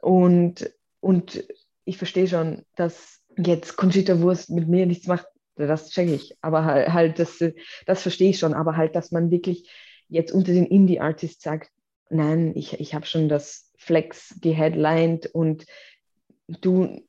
[0.00, 0.70] Und,
[1.00, 1.44] und
[1.84, 6.36] ich verstehe schon, dass jetzt Conchita Wurst mit mir nichts macht, das checke ich.
[6.40, 7.42] Aber halt, halt das,
[7.86, 8.54] das verstehe ich schon.
[8.54, 9.70] Aber halt, dass man wirklich
[10.08, 11.70] jetzt unter den Indie-Artists sagt,
[12.10, 15.66] nein, ich, ich habe schon das Flex geheadlined und
[16.60, 17.02] du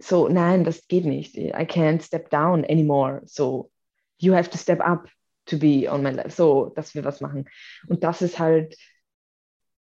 [0.00, 1.36] so, nein, das geht nicht.
[1.36, 3.22] I can't step down anymore.
[3.24, 3.70] So,
[4.18, 5.08] you have to step up
[5.46, 6.30] to be on my level.
[6.30, 7.48] So, dass wir was machen.
[7.88, 8.76] Und das ist halt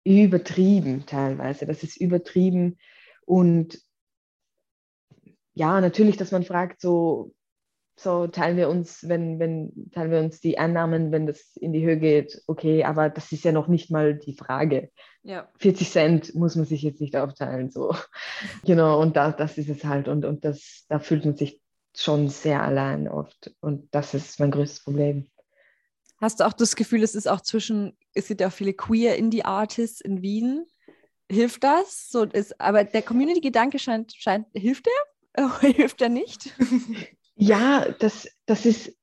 [0.05, 1.67] übertrieben teilweise.
[1.67, 2.79] Das ist übertrieben.
[3.25, 3.79] Und
[5.55, 7.33] ja, natürlich, dass man fragt, so,
[7.99, 11.85] so teilen wir uns, wenn, wenn, teilen wir uns die Annahmen, wenn das in die
[11.85, 14.91] Höhe geht, okay, aber das ist ja noch nicht mal die Frage.
[15.23, 15.49] Ja.
[15.59, 17.95] 40 Cent muss man sich jetzt nicht aufteilen, so.
[18.65, 20.09] Genau, und da, das ist es halt.
[20.09, 21.61] Und, und das, da fühlt man sich
[22.01, 23.55] schon sehr allein oft.
[23.61, 25.27] Und das ist mein größtes Problem.
[26.19, 29.17] Hast du auch das Gefühl, es ist auch zwischen, es gibt ja auch viele queer
[29.17, 30.67] Indie-Artists in Wien.
[31.31, 32.09] Hilft das?
[32.09, 35.51] So ist, aber der Community-Gedanke scheint, scheint, hilft der?
[35.61, 36.55] hilft er nicht?
[37.39, 38.97] Ja, das, das ist,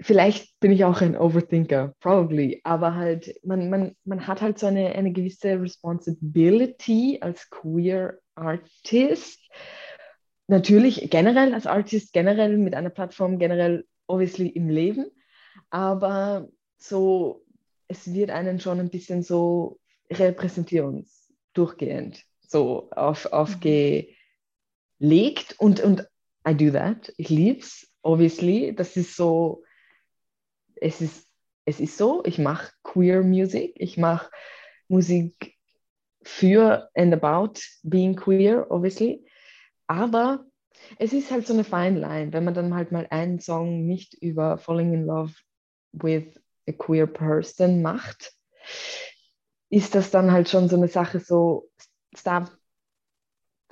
[0.00, 4.66] vielleicht bin ich auch ein Overthinker, probably, aber halt, man, man, man hat halt so
[4.66, 9.40] eine, eine gewisse Responsibility als queer Artist.
[10.48, 15.06] Natürlich generell als Artist, generell mit einer Plattform, generell obviously im Leben,
[15.70, 17.44] aber so
[17.88, 19.78] es wird einen schon ein bisschen so
[20.10, 21.06] repräsentieren
[21.52, 24.16] durchgehend so auf, aufgelegt
[25.58, 26.08] und, und
[26.48, 27.12] I do that.
[27.16, 28.74] Ich liebe es, obviously.
[28.74, 29.64] Das ist so,
[30.76, 31.26] es ist,
[31.64, 34.30] es ist so, ich mache queer Music, ich mache
[34.88, 35.54] Musik
[36.22, 39.24] für and about being queer, obviously.
[39.86, 40.44] Aber
[40.98, 44.14] es ist halt so eine fine line, wenn man dann halt mal einen Song nicht
[44.14, 45.34] über falling in love
[45.92, 46.24] with
[46.68, 48.32] a queer person macht,
[49.70, 51.68] ist das dann halt schon so eine Sache so,
[52.16, 52.50] stop,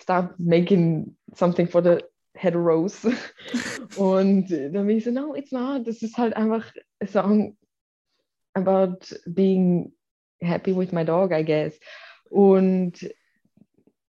[0.01, 3.05] stop making something for the heteros.
[3.97, 5.87] Und dann bin ich so, no, it's not.
[5.87, 7.57] Das ist halt einfach a song
[8.55, 9.93] about being
[10.41, 11.79] happy with my dog, I guess.
[12.31, 13.09] Und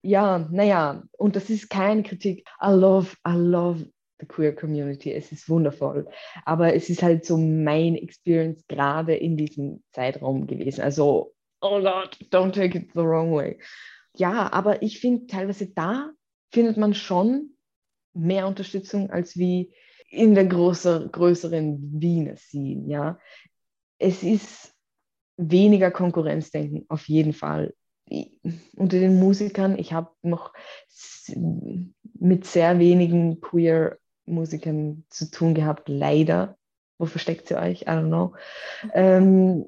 [0.05, 2.47] ja, naja, und das ist keine Kritik.
[2.61, 3.85] I love, I love
[4.19, 5.11] the queer community.
[5.11, 6.07] Es ist wundervoll.
[6.45, 10.81] Aber es ist halt so mein Experience gerade in diesem Zeitraum gewesen.
[10.81, 13.59] Also, oh Gott, don't take it the wrong way.
[14.15, 16.11] Ja, aber ich finde teilweise da
[16.51, 17.57] findet man schon
[18.13, 19.73] mehr Unterstützung als wie
[20.09, 22.87] in der größer, größeren Wiener Scene.
[22.87, 23.19] Ja,
[23.97, 24.73] es ist
[25.37, 27.73] weniger Konkurrenzdenken auf jeden Fall
[28.75, 30.53] unter den Musikern, ich habe noch
[32.19, 36.57] mit sehr wenigen Queer-Musikern zu tun gehabt, leider.
[36.97, 37.81] Wo versteckt sie euch?
[37.83, 38.33] I don't know.
[38.93, 39.65] Ähm,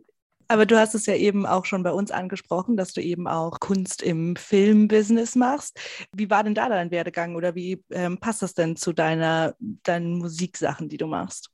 [0.48, 3.60] aber du hast es ja eben auch schon bei uns angesprochen, dass du eben auch
[3.60, 5.78] Kunst im Filmbusiness machst.
[6.14, 10.18] Wie war denn da dein Werdegang oder wie ähm, passt das denn zu deiner, deinen
[10.18, 11.50] Musiksachen, die du machst?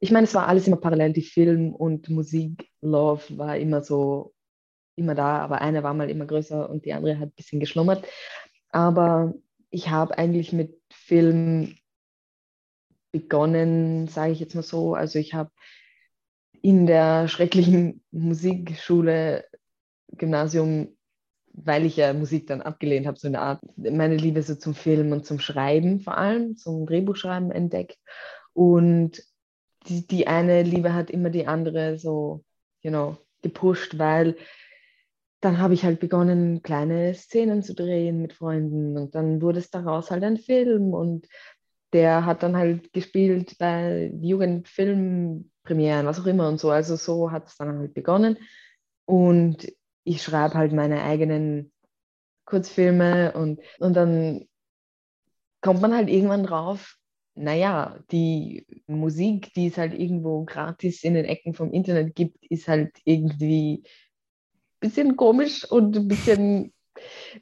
[0.00, 1.12] Ich meine, es war alles immer parallel.
[1.12, 4.32] Die Film- und Musik-Love war immer so
[4.98, 8.06] immer da, aber eine war mal immer größer und die andere hat ein bisschen geschlummert.
[8.70, 9.34] Aber
[9.70, 11.76] ich habe eigentlich mit Film
[13.12, 14.94] begonnen, sage ich jetzt mal so.
[14.94, 15.50] Also ich habe
[16.62, 19.44] in der schrecklichen Musikschule,
[20.12, 20.96] Gymnasium,
[21.52, 25.12] weil ich ja Musik dann abgelehnt habe, so eine Art, meine Liebe so zum Film
[25.12, 27.98] und zum Schreiben vor allem, zum Drehbuchschreiben entdeckt.
[28.52, 29.22] Und
[29.88, 32.44] die, die eine Liebe hat immer die andere so,
[32.82, 34.36] you know, gepusht, weil
[35.40, 39.70] dann habe ich halt begonnen, kleine Szenen zu drehen mit Freunden und dann wurde es
[39.70, 41.28] daraus halt ein Film und
[41.92, 46.70] der hat dann halt gespielt bei Jugendfilmpremieren, was auch immer und so.
[46.70, 48.36] Also so hat es dann halt begonnen
[49.06, 49.72] und
[50.04, 51.72] ich schreibe halt meine eigenen
[52.44, 54.46] Kurzfilme und, und dann
[55.60, 56.96] kommt man halt irgendwann drauf,
[57.34, 62.68] naja, die Musik, die es halt irgendwo gratis in den Ecken vom Internet gibt, ist
[62.68, 63.84] halt irgendwie
[64.80, 66.72] bisschen komisch und ein bisschen,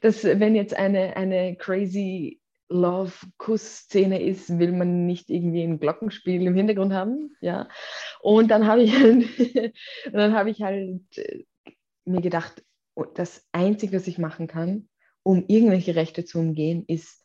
[0.01, 6.55] dass wenn jetzt eine, eine crazy Love-Kuss-Szene ist, will man nicht irgendwie ein Glockenspiel im
[6.55, 7.69] Hintergrund haben, ja.
[8.21, 9.25] Und dann habe ich halt,
[10.13, 11.43] habe ich halt äh,
[12.05, 12.63] mir gedacht,
[12.95, 14.89] oh, das Einzige, was ich machen kann,
[15.23, 17.23] um irgendwelche Rechte zu umgehen, ist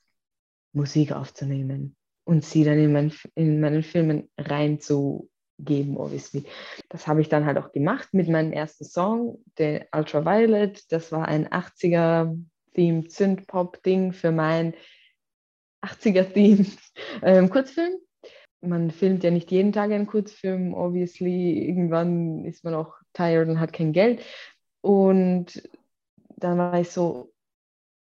[0.73, 5.29] Musik aufzunehmen und sie dann in, mein, in meinen Filmen rein zu
[5.65, 6.45] geben, obviously.
[6.89, 10.91] Das habe ich dann halt auch gemacht mit meinem ersten Song, der Ultraviolet.
[10.93, 14.75] Das war ein 80er-Theme, Synth-Pop-Ding für mein
[15.83, 16.67] 80er-Theme
[17.23, 17.95] ähm, Kurzfilm.
[18.61, 21.67] Man filmt ja nicht jeden Tag einen Kurzfilm, obviously.
[21.67, 24.23] Irgendwann ist man auch tired und hat kein Geld.
[24.81, 25.69] Und
[26.37, 27.33] dann war ich so,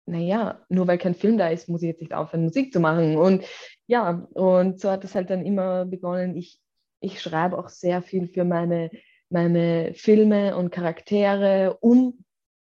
[0.06, 3.18] naja, nur weil kein Film da ist, muss ich jetzt nicht aufhören, Musik zu machen.
[3.18, 3.46] Und
[3.88, 6.36] ja, und so hat es halt dann immer begonnen.
[6.36, 6.60] Ich
[7.00, 8.90] ich schreibe auch sehr viel für meine,
[9.30, 12.24] meine Filme und Charaktere, um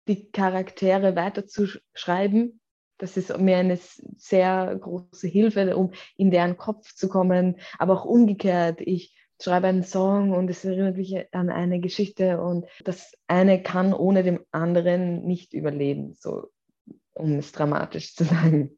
[0.08, 2.60] die Charaktere weiterzuschreiben.
[2.98, 3.80] Das ist mir eine
[4.18, 7.56] sehr große Hilfe, um in deren Kopf zu kommen.
[7.78, 12.66] Aber auch umgekehrt, ich schreibe einen Song und es erinnert mich an eine Geschichte und
[12.84, 16.50] das eine kann ohne dem anderen nicht überleben, so
[17.14, 18.76] um es dramatisch zu sagen.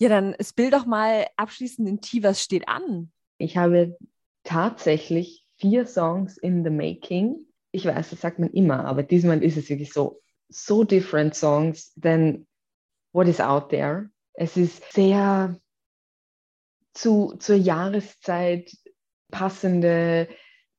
[0.00, 3.12] Ja, dann spiel doch mal abschließend in T, was steht an?
[3.38, 3.96] Ich habe
[4.44, 7.46] tatsächlich vier Songs in the making.
[7.72, 11.92] Ich weiß, das sagt man immer, aber diesmal ist es wirklich so, so different songs
[12.00, 12.46] than
[13.12, 14.10] what is out there.
[14.34, 15.58] Es ist sehr
[16.92, 18.70] zu, zur Jahreszeit
[19.30, 20.28] passende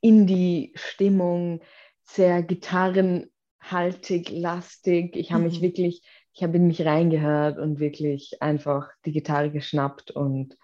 [0.01, 1.61] Indie-Stimmung,
[2.03, 5.15] sehr gitarrenhaltig, lastig.
[5.15, 5.63] Ich habe mich mhm.
[5.63, 10.57] wirklich, ich habe in mich reingehört und wirklich einfach die Gitarre geschnappt und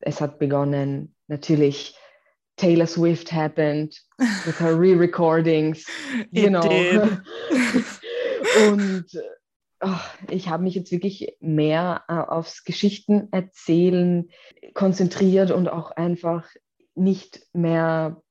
[0.00, 1.14] es hat begonnen.
[1.28, 1.96] Natürlich
[2.56, 5.86] Taylor Swift happened with her re-recordings,
[6.30, 6.60] you know.
[8.68, 9.06] und
[9.80, 14.28] oh, ich habe mich jetzt wirklich mehr uh, aufs Geschichten erzählen
[14.74, 16.48] konzentriert und auch einfach
[16.94, 18.22] nicht mehr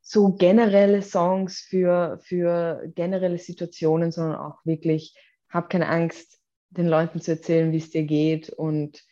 [0.00, 5.14] so generelle Songs für, für generelle Situationen, sondern auch wirklich,
[5.50, 6.38] hab keine Angst,
[6.70, 9.02] den Leuten zu erzählen, wie es dir geht und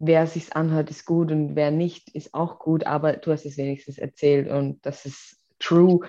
[0.00, 3.58] wer sich's anhört, ist gut und wer nicht, ist auch gut, aber du hast es
[3.58, 6.00] wenigstens erzählt und das ist true,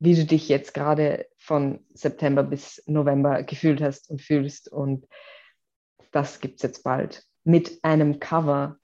[0.00, 5.06] wie du dich jetzt gerade von September bis November gefühlt hast und fühlst und
[6.10, 8.76] das gibt es jetzt bald mit einem Cover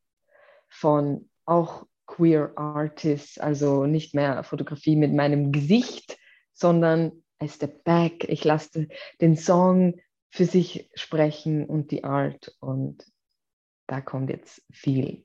[0.68, 6.16] von auch queer Artists, also nicht mehr Fotografie mit meinem Gesicht,
[6.52, 8.88] sondern I step back, ich lasse
[9.20, 13.04] den Song für sich sprechen und die Art und
[13.88, 15.24] da kommt jetzt viel.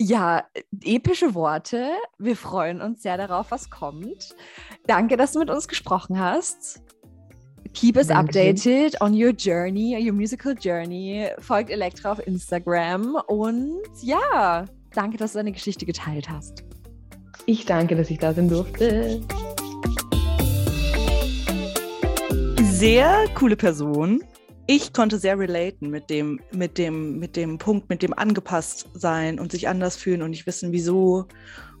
[0.00, 0.44] Ja,
[0.84, 1.90] epische Worte.
[2.18, 4.34] Wir freuen uns sehr darauf, was kommt.
[4.86, 6.82] Danke, dass du mit uns gesprochen hast.
[7.72, 8.38] Keep us Danke.
[8.38, 11.28] updated on your journey, your musical journey.
[11.38, 16.64] Folgt Elektra auf Instagram und ja, danke, dass du deine Geschichte geteilt hast.
[17.46, 19.22] Ich danke, dass ich da sein durfte.
[22.60, 24.22] Sehr coole Person
[24.74, 29.38] ich konnte sehr relaten mit dem, mit dem, mit dem Punkt, mit dem angepasst sein
[29.38, 31.26] und sich anders fühlen und nicht wissen, wieso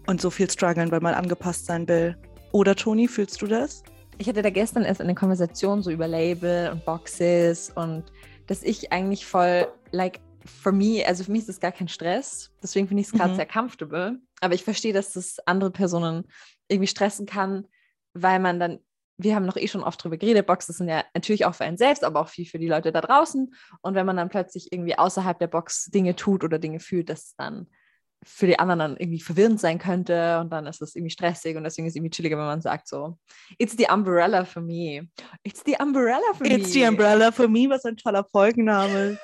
[0.06, 2.18] und so viel strugglen, weil man angepasst sein will.
[2.52, 3.82] Oder Toni, fühlst du das?
[4.18, 8.04] Ich hatte da gestern erst eine Konversation so über Label und Boxes und
[8.46, 12.50] dass ich eigentlich voll, like, for me, also für mich ist das gar kein Stress.
[12.62, 13.36] Deswegen finde ich es gerade mhm.
[13.36, 14.18] sehr comfortable.
[14.42, 16.24] Aber ich verstehe, dass das andere Personen
[16.68, 17.66] irgendwie stressen kann,
[18.12, 18.80] weil man dann
[19.22, 21.76] wir haben noch eh schon oft drüber geredet, Boxes sind ja natürlich auch für einen
[21.76, 23.54] selbst, aber auch viel für die Leute da draußen.
[23.80, 27.34] Und wenn man dann plötzlich irgendwie außerhalb der Box Dinge tut oder Dinge fühlt, dass
[27.36, 27.66] dann
[28.24, 31.64] für die anderen dann irgendwie verwirrend sein könnte und dann ist das irgendwie stressig und
[31.64, 33.18] deswegen ist es irgendwie chilliger, wenn man sagt so,
[33.58, 35.08] it's the umbrella for me.
[35.42, 36.62] It's the umbrella for it's me.
[36.62, 39.18] It's the umbrella for me, was ein toller Folgenname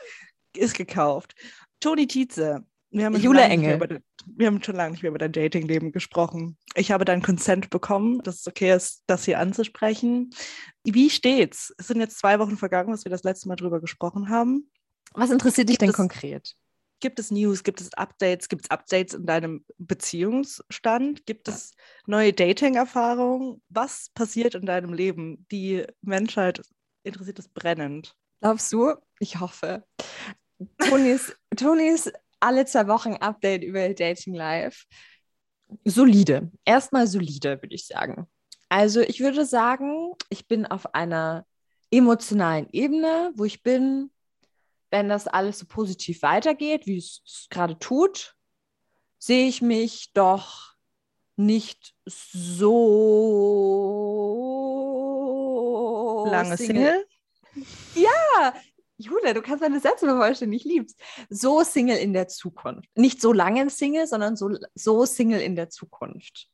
[0.56, 1.34] ist gekauft.
[1.80, 3.78] Toni Tietze, wir haben Jule Engel.
[3.78, 6.56] Den, wir haben schon lange nicht mehr über dein Datingleben gesprochen.
[6.74, 10.30] Ich habe dein Consent bekommen, dass es okay ist, das hier anzusprechen.
[10.84, 11.74] Wie steht's?
[11.78, 14.70] Es sind jetzt zwei Wochen vergangen, dass wir das letzte Mal drüber gesprochen haben.
[15.12, 16.54] Was interessiert dich denn es, konkret?
[17.00, 17.62] Gibt es News?
[17.62, 18.48] Gibt es Updates?
[18.48, 21.26] Gibt es Updates in deinem Beziehungsstand?
[21.26, 21.74] Gibt es
[22.06, 23.62] neue Dating-Erfahrungen?
[23.68, 25.46] Was passiert in deinem Leben?
[25.52, 26.62] Die Menschheit
[27.04, 28.14] interessiert es brennend.
[28.40, 28.94] Glaubst du?
[29.20, 29.84] Ich hoffe.
[30.78, 34.84] Tonis, Tonis alle zwei Wochen Update über Dating Live.
[35.84, 36.50] Solide.
[36.64, 38.26] Erstmal solide, würde ich sagen.
[38.68, 41.46] Also ich würde sagen, ich bin auf einer
[41.90, 44.10] emotionalen Ebene, wo ich bin,
[44.90, 48.34] wenn das alles so positiv weitergeht, wie es gerade tut,
[49.18, 50.74] sehe ich mich doch
[51.36, 52.28] nicht so
[56.30, 57.04] lange Single.
[57.54, 57.74] Single.
[57.94, 58.54] Ja,
[58.98, 60.96] Julia, du kannst deine Sätze vervollständigen, ich lieb's.
[61.30, 62.88] So Single in der Zukunft.
[62.96, 66.48] Nicht so lange Single, sondern so, so Single in der Zukunft.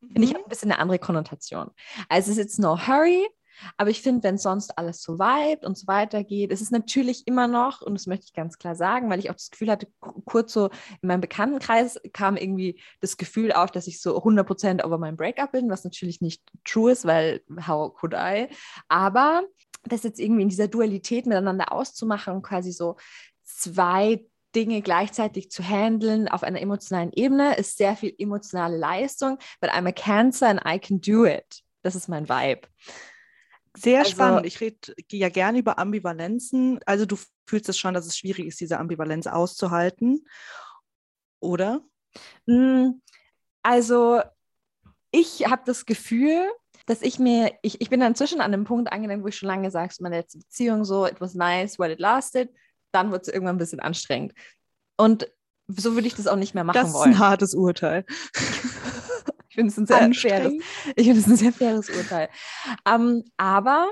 [0.00, 0.12] Mhm.
[0.12, 1.70] Finde ich auch ein bisschen eine andere Konnotation.
[2.08, 3.28] Also es ist jetzt no hurry,
[3.76, 7.26] aber ich finde, wenn sonst alles so vibet und so weiter geht, es ist natürlich
[7.26, 9.88] immer noch, und das möchte ich ganz klar sagen, weil ich auch das Gefühl hatte,
[10.24, 14.98] kurz so in meinem Bekanntenkreis kam irgendwie das Gefühl auf, dass ich so 100% over
[14.98, 18.48] mein Breakup bin, was natürlich nicht true ist, weil how could I?
[18.88, 19.42] Aber
[19.88, 22.96] das jetzt irgendwie in dieser Dualität miteinander auszumachen und quasi so
[23.42, 24.24] zwei
[24.54, 29.86] Dinge gleichzeitig zu handeln auf einer emotionalen Ebene ist sehr viel emotionale Leistung, but I'm
[29.86, 31.62] a Cancer and I can do it.
[31.82, 32.62] Das ist mein Vibe.
[33.76, 34.46] Sehr also, spannend.
[34.46, 36.80] Ich rede ja gerne über Ambivalenzen.
[36.86, 40.26] Also du fühlst es schon, dass es schwierig ist, diese Ambivalenz auszuhalten,
[41.40, 41.82] oder?
[42.46, 43.00] Mm,
[43.62, 44.20] also
[45.10, 46.50] ich habe das Gefühl,
[46.88, 49.48] dass ich mir, ich, ich bin dann inzwischen an einem Punkt angelangt, wo ich schon
[49.48, 52.48] lange sage, meine letzte Beziehung so, it was nice while it lasted,
[52.92, 54.32] dann wird es irgendwann ein bisschen anstrengend.
[54.96, 55.30] Und
[55.68, 56.92] so würde ich das auch nicht mehr machen wollen.
[56.92, 58.06] Das ist ein hartes Urteil.
[59.50, 60.52] ich finde es ein sehr faires,
[60.96, 62.30] ich finde es ein sehr faires Urteil.
[62.88, 63.90] Um, ähm, aber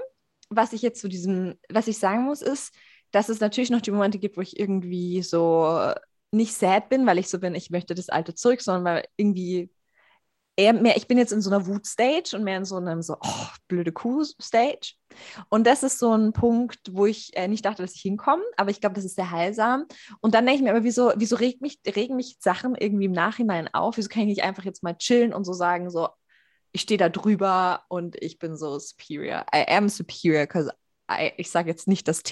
[0.48, 2.74] was ich jetzt zu diesem, was ich sagen muss, ist,
[3.10, 5.92] dass es natürlich noch die Momente gibt, wo ich irgendwie so
[6.30, 9.70] nicht sad bin, weil ich so bin, ich möchte das Alte zurück, sondern weil irgendwie
[10.56, 13.16] eher mehr, ich bin jetzt in so einer Wut-Stage und mehr in so einem so,
[13.20, 14.94] oh, blöde Kuh-Stage.
[15.48, 18.70] Und das ist so ein Punkt, wo ich äh, nicht dachte, dass ich hinkomme, aber
[18.70, 19.86] ich glaube, das ist sehr heilsam.
[20.20, 23.12] Und dann denke ich mir aber, wieso, wieso regt mich, regen mich Sachen irgendwie im
[23.12, 23.96] Nachhinein auf?
[23.96, 26.08] Wieso kann ich nicht einfach jetzt mal chillen und so sagen, so,
[26.72, 29.46] ich stehe da drüber und ich bin so superior.
[29.54, 30.70] I am superior, because
[31.36, 32.22] ich sage jetzt nicht das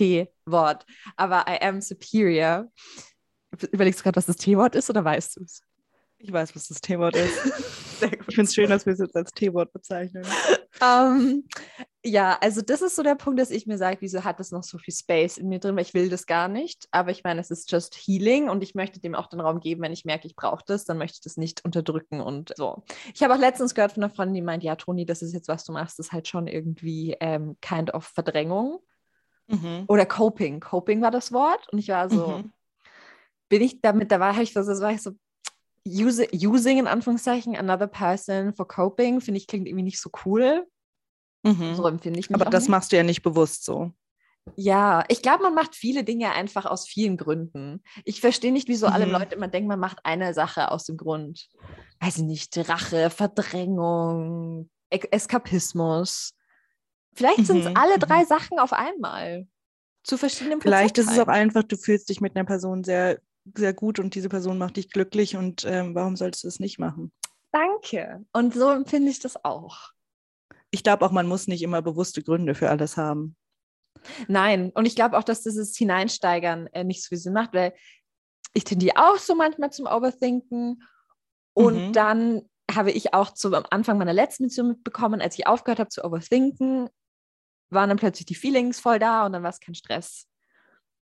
[6.25, 7.39] Ich weiß, was das T-Wort ist.
[8.29, 10.25] Ich finde es schön, dass wir es jetzt als T-Wort bezeichnen.
[10.83, 11.47] Ähm,
[12.05, 14.65] ja, also das ist so der Punkt, dass ich mir sage, wieso hat das noch
[14.65, 16.87] so viel Space in mir drin, weil ich will das gar nicht.
[16.91, 19.81] Aber ich meine, es ist just healing und ich möchte dem auch den Raum geben,
[19.83, 22.85] wenn ich merke, ich brauche das, dann möchte ich das nicht unterdrücken und so.
[23.15, 25.49] Ich habe auch letztens gehört von einer Freundin, die meint, ja, Toni, das ist jetzt,
[25.49, 28.81] was du machst, das ist halt schon irgendwie ähm, kind of Verdrängung
[29.47, 29.85] Mhm.
[29.89, 30.59] oder Coping.
[30.61, 32.53] Coping war das Wort und ich war so, Mhm.
[33.49, 35.13] bin ich damit, da war ich so, das war ich so,
[35.87, 40.67] use, using in Anführungszeichen another person for coping, finde ich, klingt irgendwie nicht so cool.
[41.45, 41.75] Mhm.
[41.75, 42.71] So empfinde ich mich Aber das nicht.
[42.71, 43.93] machst du ja nicht bewusst so.
[44.57, 47.83] Ja, ich glaube, man macht viele Dinge einfach aus vielen Gründen.
[48.05, 49.13] Ich verstehe nicht, wieso alle Mhm.
[49.13, 51.49] Leute immer denken, man macht eine Sache aus dem Grund.
[52.01, 56.35] Weiß ich nicht, Rache, Verdrängung, e Eskapismus.
[57.15, 58.01] Vielleicht sind es Mhm, alle mhm.
[58.01, 59.47] drei Sachen auf einmal.
[60.03, 63.21] Zu verschiedenen Vielleicht ist es auch einfach, du fühlst dich mit einer Person sehr,
[63.57, 66.79] sehr gut und diese Person macht dich glücklich und ähm, warum solltest du es nicht
[66.79, 67.13] machen?
[67.53, 68.25] Danke.
[68.33, 69.91] Und so empfinde ich das auch.
[70.71, 73.37] Ich glaube auch, man muss nicht immer bewusste Gründe für alles haben.
[74.29, 77.75] Nein, und ich glaube auch, dass dieses Hineinsteigern äh, nicht so viel Sinn macht, weil
[78.55, 80.83] ich tendiere auch so manchmal zum Overthinken.
[81.55, 81.93] Und Mhm.
[81.93, 82.43] dann
[82.73, 86.05] habe ich auch zu, am Anfang meiner letzten Beziehung mitbekommen, als ich aufgehört habe zu
[86.05, 86.89] overthinken,
[87.71, 90.27] waren dann plötzlich die Feelings voll da und dann war es kein Stress.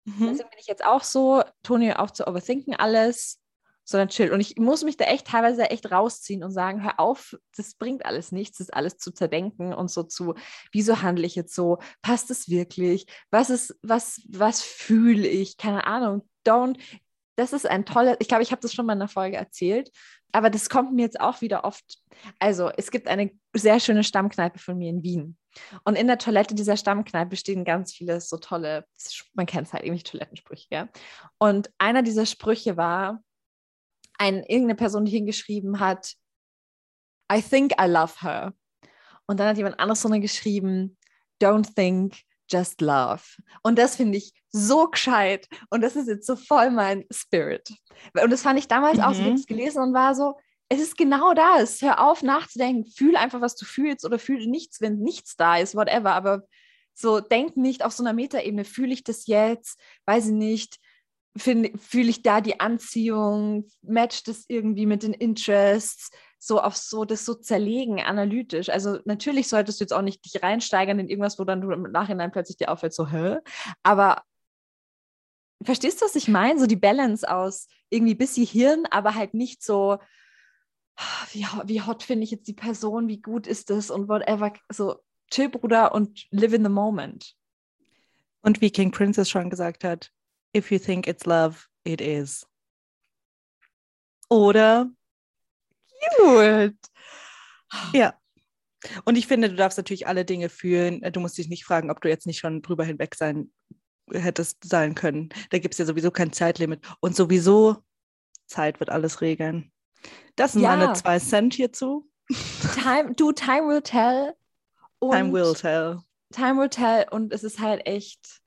[0.09, 0.29] Mhm.
[0.29, 3.41] Deswegen bin ich jetzt auch so, Toni, auch zu overthinken alles,
[3.85, 4.33] sondern chill.
[4.33, 8.05] Und ich muss mich da echt teilweise echt rausziehen und sagen, hör auf, das bringt
[8.05, 10.35] alles nichts, das alles zu zerdenken und so zu,
[10.73, 11.79] wieso handle ich jetzt so?
[12.03, 13.07] Passt es wirklich?
[13.31, 15.57] Was ist, was, was fühle ich?
[15.57, 16.29] Keine Ahnung.
[16.47, 16.79] Don't.
[17.37, 19.91] Das ist ein toller, ich glaube, ich habe das schon mal in einer Folge erzählt,
[20.33, 21.99] aber das kommt mir jetzt auch wieder oft.
[22.39, 25.39] Also, es gibt eine sehr schöne Stammkneipe von mir in Wien.
[25.85, 28.85] Und in der Toilette dieser Stammkneipe stehen ganz viele so tolle,
[29.35, 30.89] man kennt es halt irgendwie Toilettensprüche, ja.
[31.39, 33.23] Und einer dieser Sprüche war,
[34.19, 36.15] ein, irgendeine Person, die hingeschrieben hat,
[37.33, 38.53] I think I love her.
[39.27, 40.97] Und dann hat jemand anderes drunter geschrieben,
[41.41, 42.17] don't think,
[42.49, 43.23] just love.
[43.63, 45.49] Und das finde ich so gescheit.
[45.71, 47.69] Und das ist jetzt so voll mein Spirit.
[48.21, 49.37] Und das fand ich damals auch so, ich habe Mhm.
[49.37, 50.35] es gelesen und war so,
[50.69, 51.81] es ist genau das.
[51.83, 52.85] Hör auf nachzudenken.
[52.91, 56.13] Fühl einfach, was du fühlst oder fühl nichts, wenn nichts da ist, whatever.
[56.13, 56.43] Aber
[56.95, 60.79] so denk nicht auf so einer Metaebene, fühle ich das jetzt, weiß ich nicht,
[61.37, 61.71] fühle
[62.09, 67.35] ich da die Anziehung, matcht das irgendwie mit den Interests, so auf so das so
[67.35, 68.69] zerlegen, analytisch.
[68.69, 71.83] Also natürlich solltest du jetzt auch nicht dich reinsteigern in irgendwas, wo dann du im
[71.83, 73.39] Nachhinein plötzlich dir auffällt, so, hä?
[73.83, 74.23] Aber
[75.65, 76.61] verstehst du, was ich meine?
[76.61, 79.99] So die Balance aus irgendwie bisschen Hirn, aber halt nicht so,
[80.97, 84.53] "Ah, wie, wie hot finde ich jetzt die Person, wie gut ist das und whatever.
[84.71, 87.35] So chill, Bruder, und live in the moment.
[88.43, 90.13] Und wie King Princess schon gesagt hat,
[90.57, 92.47] if you think it's love, it is.
[94.29, 94.91] Oder
[96.17, 96.77] Gut.
[97.93, 98.15] Ja.
[99.05, 101.01] Und ich finde, du darfst natürlich alle Dinge fühlen.
[101.13, 103.51] Du musst dich nicht fragen, ob du jetzt nicht schon drüber hinweg sein
[104.13, 105.29] hättest sein können.
[105.51, 106.87] Da gibt es ja sowieso kein Zeitlimit.
[107.01, 107.83] Und sowieso,
[108.47, 109.73] Zeit wird alles regeln.
[110.37, 110.77] Das sind Ja.
[110.77, 112.09] meine zwei Cent hierzu.
[112.81, 114.35] Time, du, time will tell.
[115.01, 115.99] Und Time will tell.
[116.33, 117.07] Time will tell.
[117.11, 118.41] Und es ist halt echt,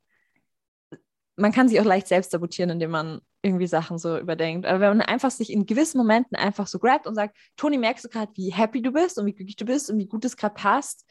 [1.36, 4.66] man kann sich auch leicht selbst sabotieren, indem man irgendwie Sachen so überdenkt.
[4.66, 8.06] Aber wenn man einfach sich in gewissen Momenten einfach so grabt und sagt, Toni, merkst
[8.06, 10.38] du gerade, wie happy du bist und wie glücklich du bist und wie gut es
[10.38, 11.10] gerade passt,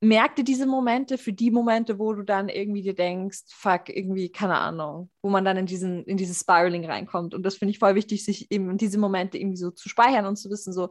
[0.00, 4.28] merk dir diese Momente für die Momente, wo du dann irgendwie dir denkst, fuck, irgendwie,
[4.30, 7.34] keine Ahnung, wo man dann in diesen, in dieses Spiraling reinkommt.
[7.34, 10.36] Und das finde ich voll wichtig, sich eben diese Momente irgendwie so zu speichern und
[10.36, 10.90] zu wissen, so,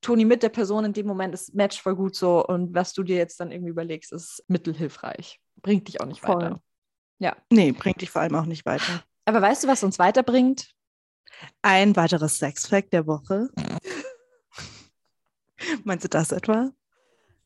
[0.00, 3.02] Toni mit der Person in dem Moment ist matcht voll gut so und was du
[3.02, 5.40] dir jetzt dann irgendwie überlegst, ist mittelhilfreich.
[5.62, 6.34] Bringt dich auch nicht Voll.
[6.34, 6.62] weiter.
[7.18, 7.36] Ja.
[7.50, 9.02] Nee, bringt dich vor allem auch nicht weiter.
[9.24, 10.70] Aber weißt du, was uns weiterbringt?
[11.62, 13.48] Ein weiteres Sex-Fact der Woche.
[15.84, 16.70] Meinst du das etwa?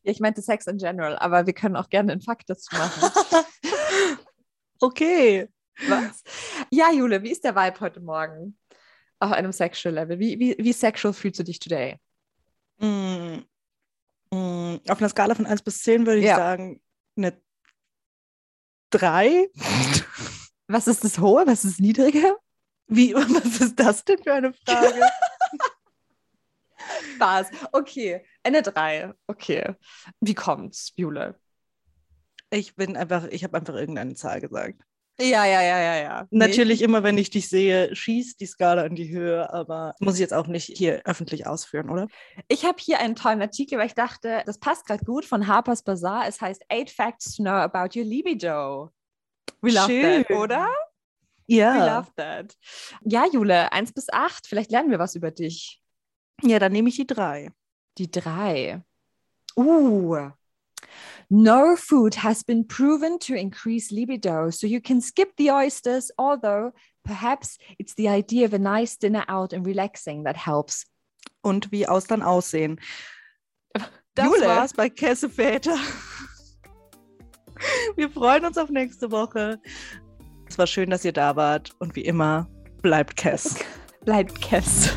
[0.02, 3.10] Ja, ich meinte Sex in general, aber wir können auch gerne einen Fakt dazu machen.
[4.80, 5.48] okay.
[5.86, 6.22] was?
[6.70, 8.58] Ja, Jule, wie ist der Vibe heute Morgen?
[9.20, 10.18] Auf einem Sexual Level.
[10.18, 11.98] Wie, wie, wie sexual fühlst du dich today?
[12.78, 13.38] Mm,
[14.30, 16.36] mm, auf einer Skala von 1 bis 10 würde ich Ja.
[16.36, 16.80] sagen,
[17.16, 17.40] eine
[18.90, 19.48] 3.
[20.68, 21.46] Was ist das hohe?
[21.46, 22.36] Was ist das niedrige?
[22.86, 25.00] Wie, was ist das denn für eine Frage?
[27.16, 27.48] Spaß.
[27.72, 29.12] Okay, eine 3.
[29.26, 29.74] Okay.
[30.20, 31.38] Wie kommt's, Jule?
[32.50, 34.80] ich bin einfach, ich habe einfach irgendeine Zahl gesagt.
[35.20, 36.26] Ja, ja, ja, ja, ja.
[36.30, 40.20] Natürlich immer, wenn ich dich sehe, schießt die Skala in die Höhe, aber muss ich
[40.20, 42.06] jetzt auch nicht hier öffentlich ausführen, oder?
[42.46, 45.82] Ich habe hier einen tollen Artikel, weil ich dachte, das passt gerade gut von Harper's
[45.82, 46.28] Bazaar.
[46.28, 48.92] Es heißt Eight Facts to Know About Your Libido.
[49.60, 50.24] We love Schön.
[50.24, 50.68] that, oder?
[51.46, 51.96] We Ja.
[51.98, 52.56] love that.
[53.02, 54.46] Ja, Jule, 1 bis 8.
[54.46, 55.80] Vielleicht lernen wir was über dich.
[56.42, 57.50] Ja, dann nehme ich die drei.
[57.98, 58.82] Die drei.
[59.56, 60.30] Uh.
[61.30, 66.72] No food has been proven to increase libido, so you can skip the oysters, although
[67.04, 70.86] perhaps it's the idea of a nice dinner out and relaxing that helps.
[71.42, 72.80] Und wie Austern aussehen.
[74.14, 74.46] Das Jule.
[74.46, 75.76] war's bei Kesseväter.
[77.96, 79.60] Wir freuen uns auf nächste Woche.
[80.48, 81.70] Es war schön, dass ihr da wart.
[81.78, 82.48] Und wie immer,
[82.82, 83.56] bleibt Kess.
[84.04, 84.92] Bleibt Kess.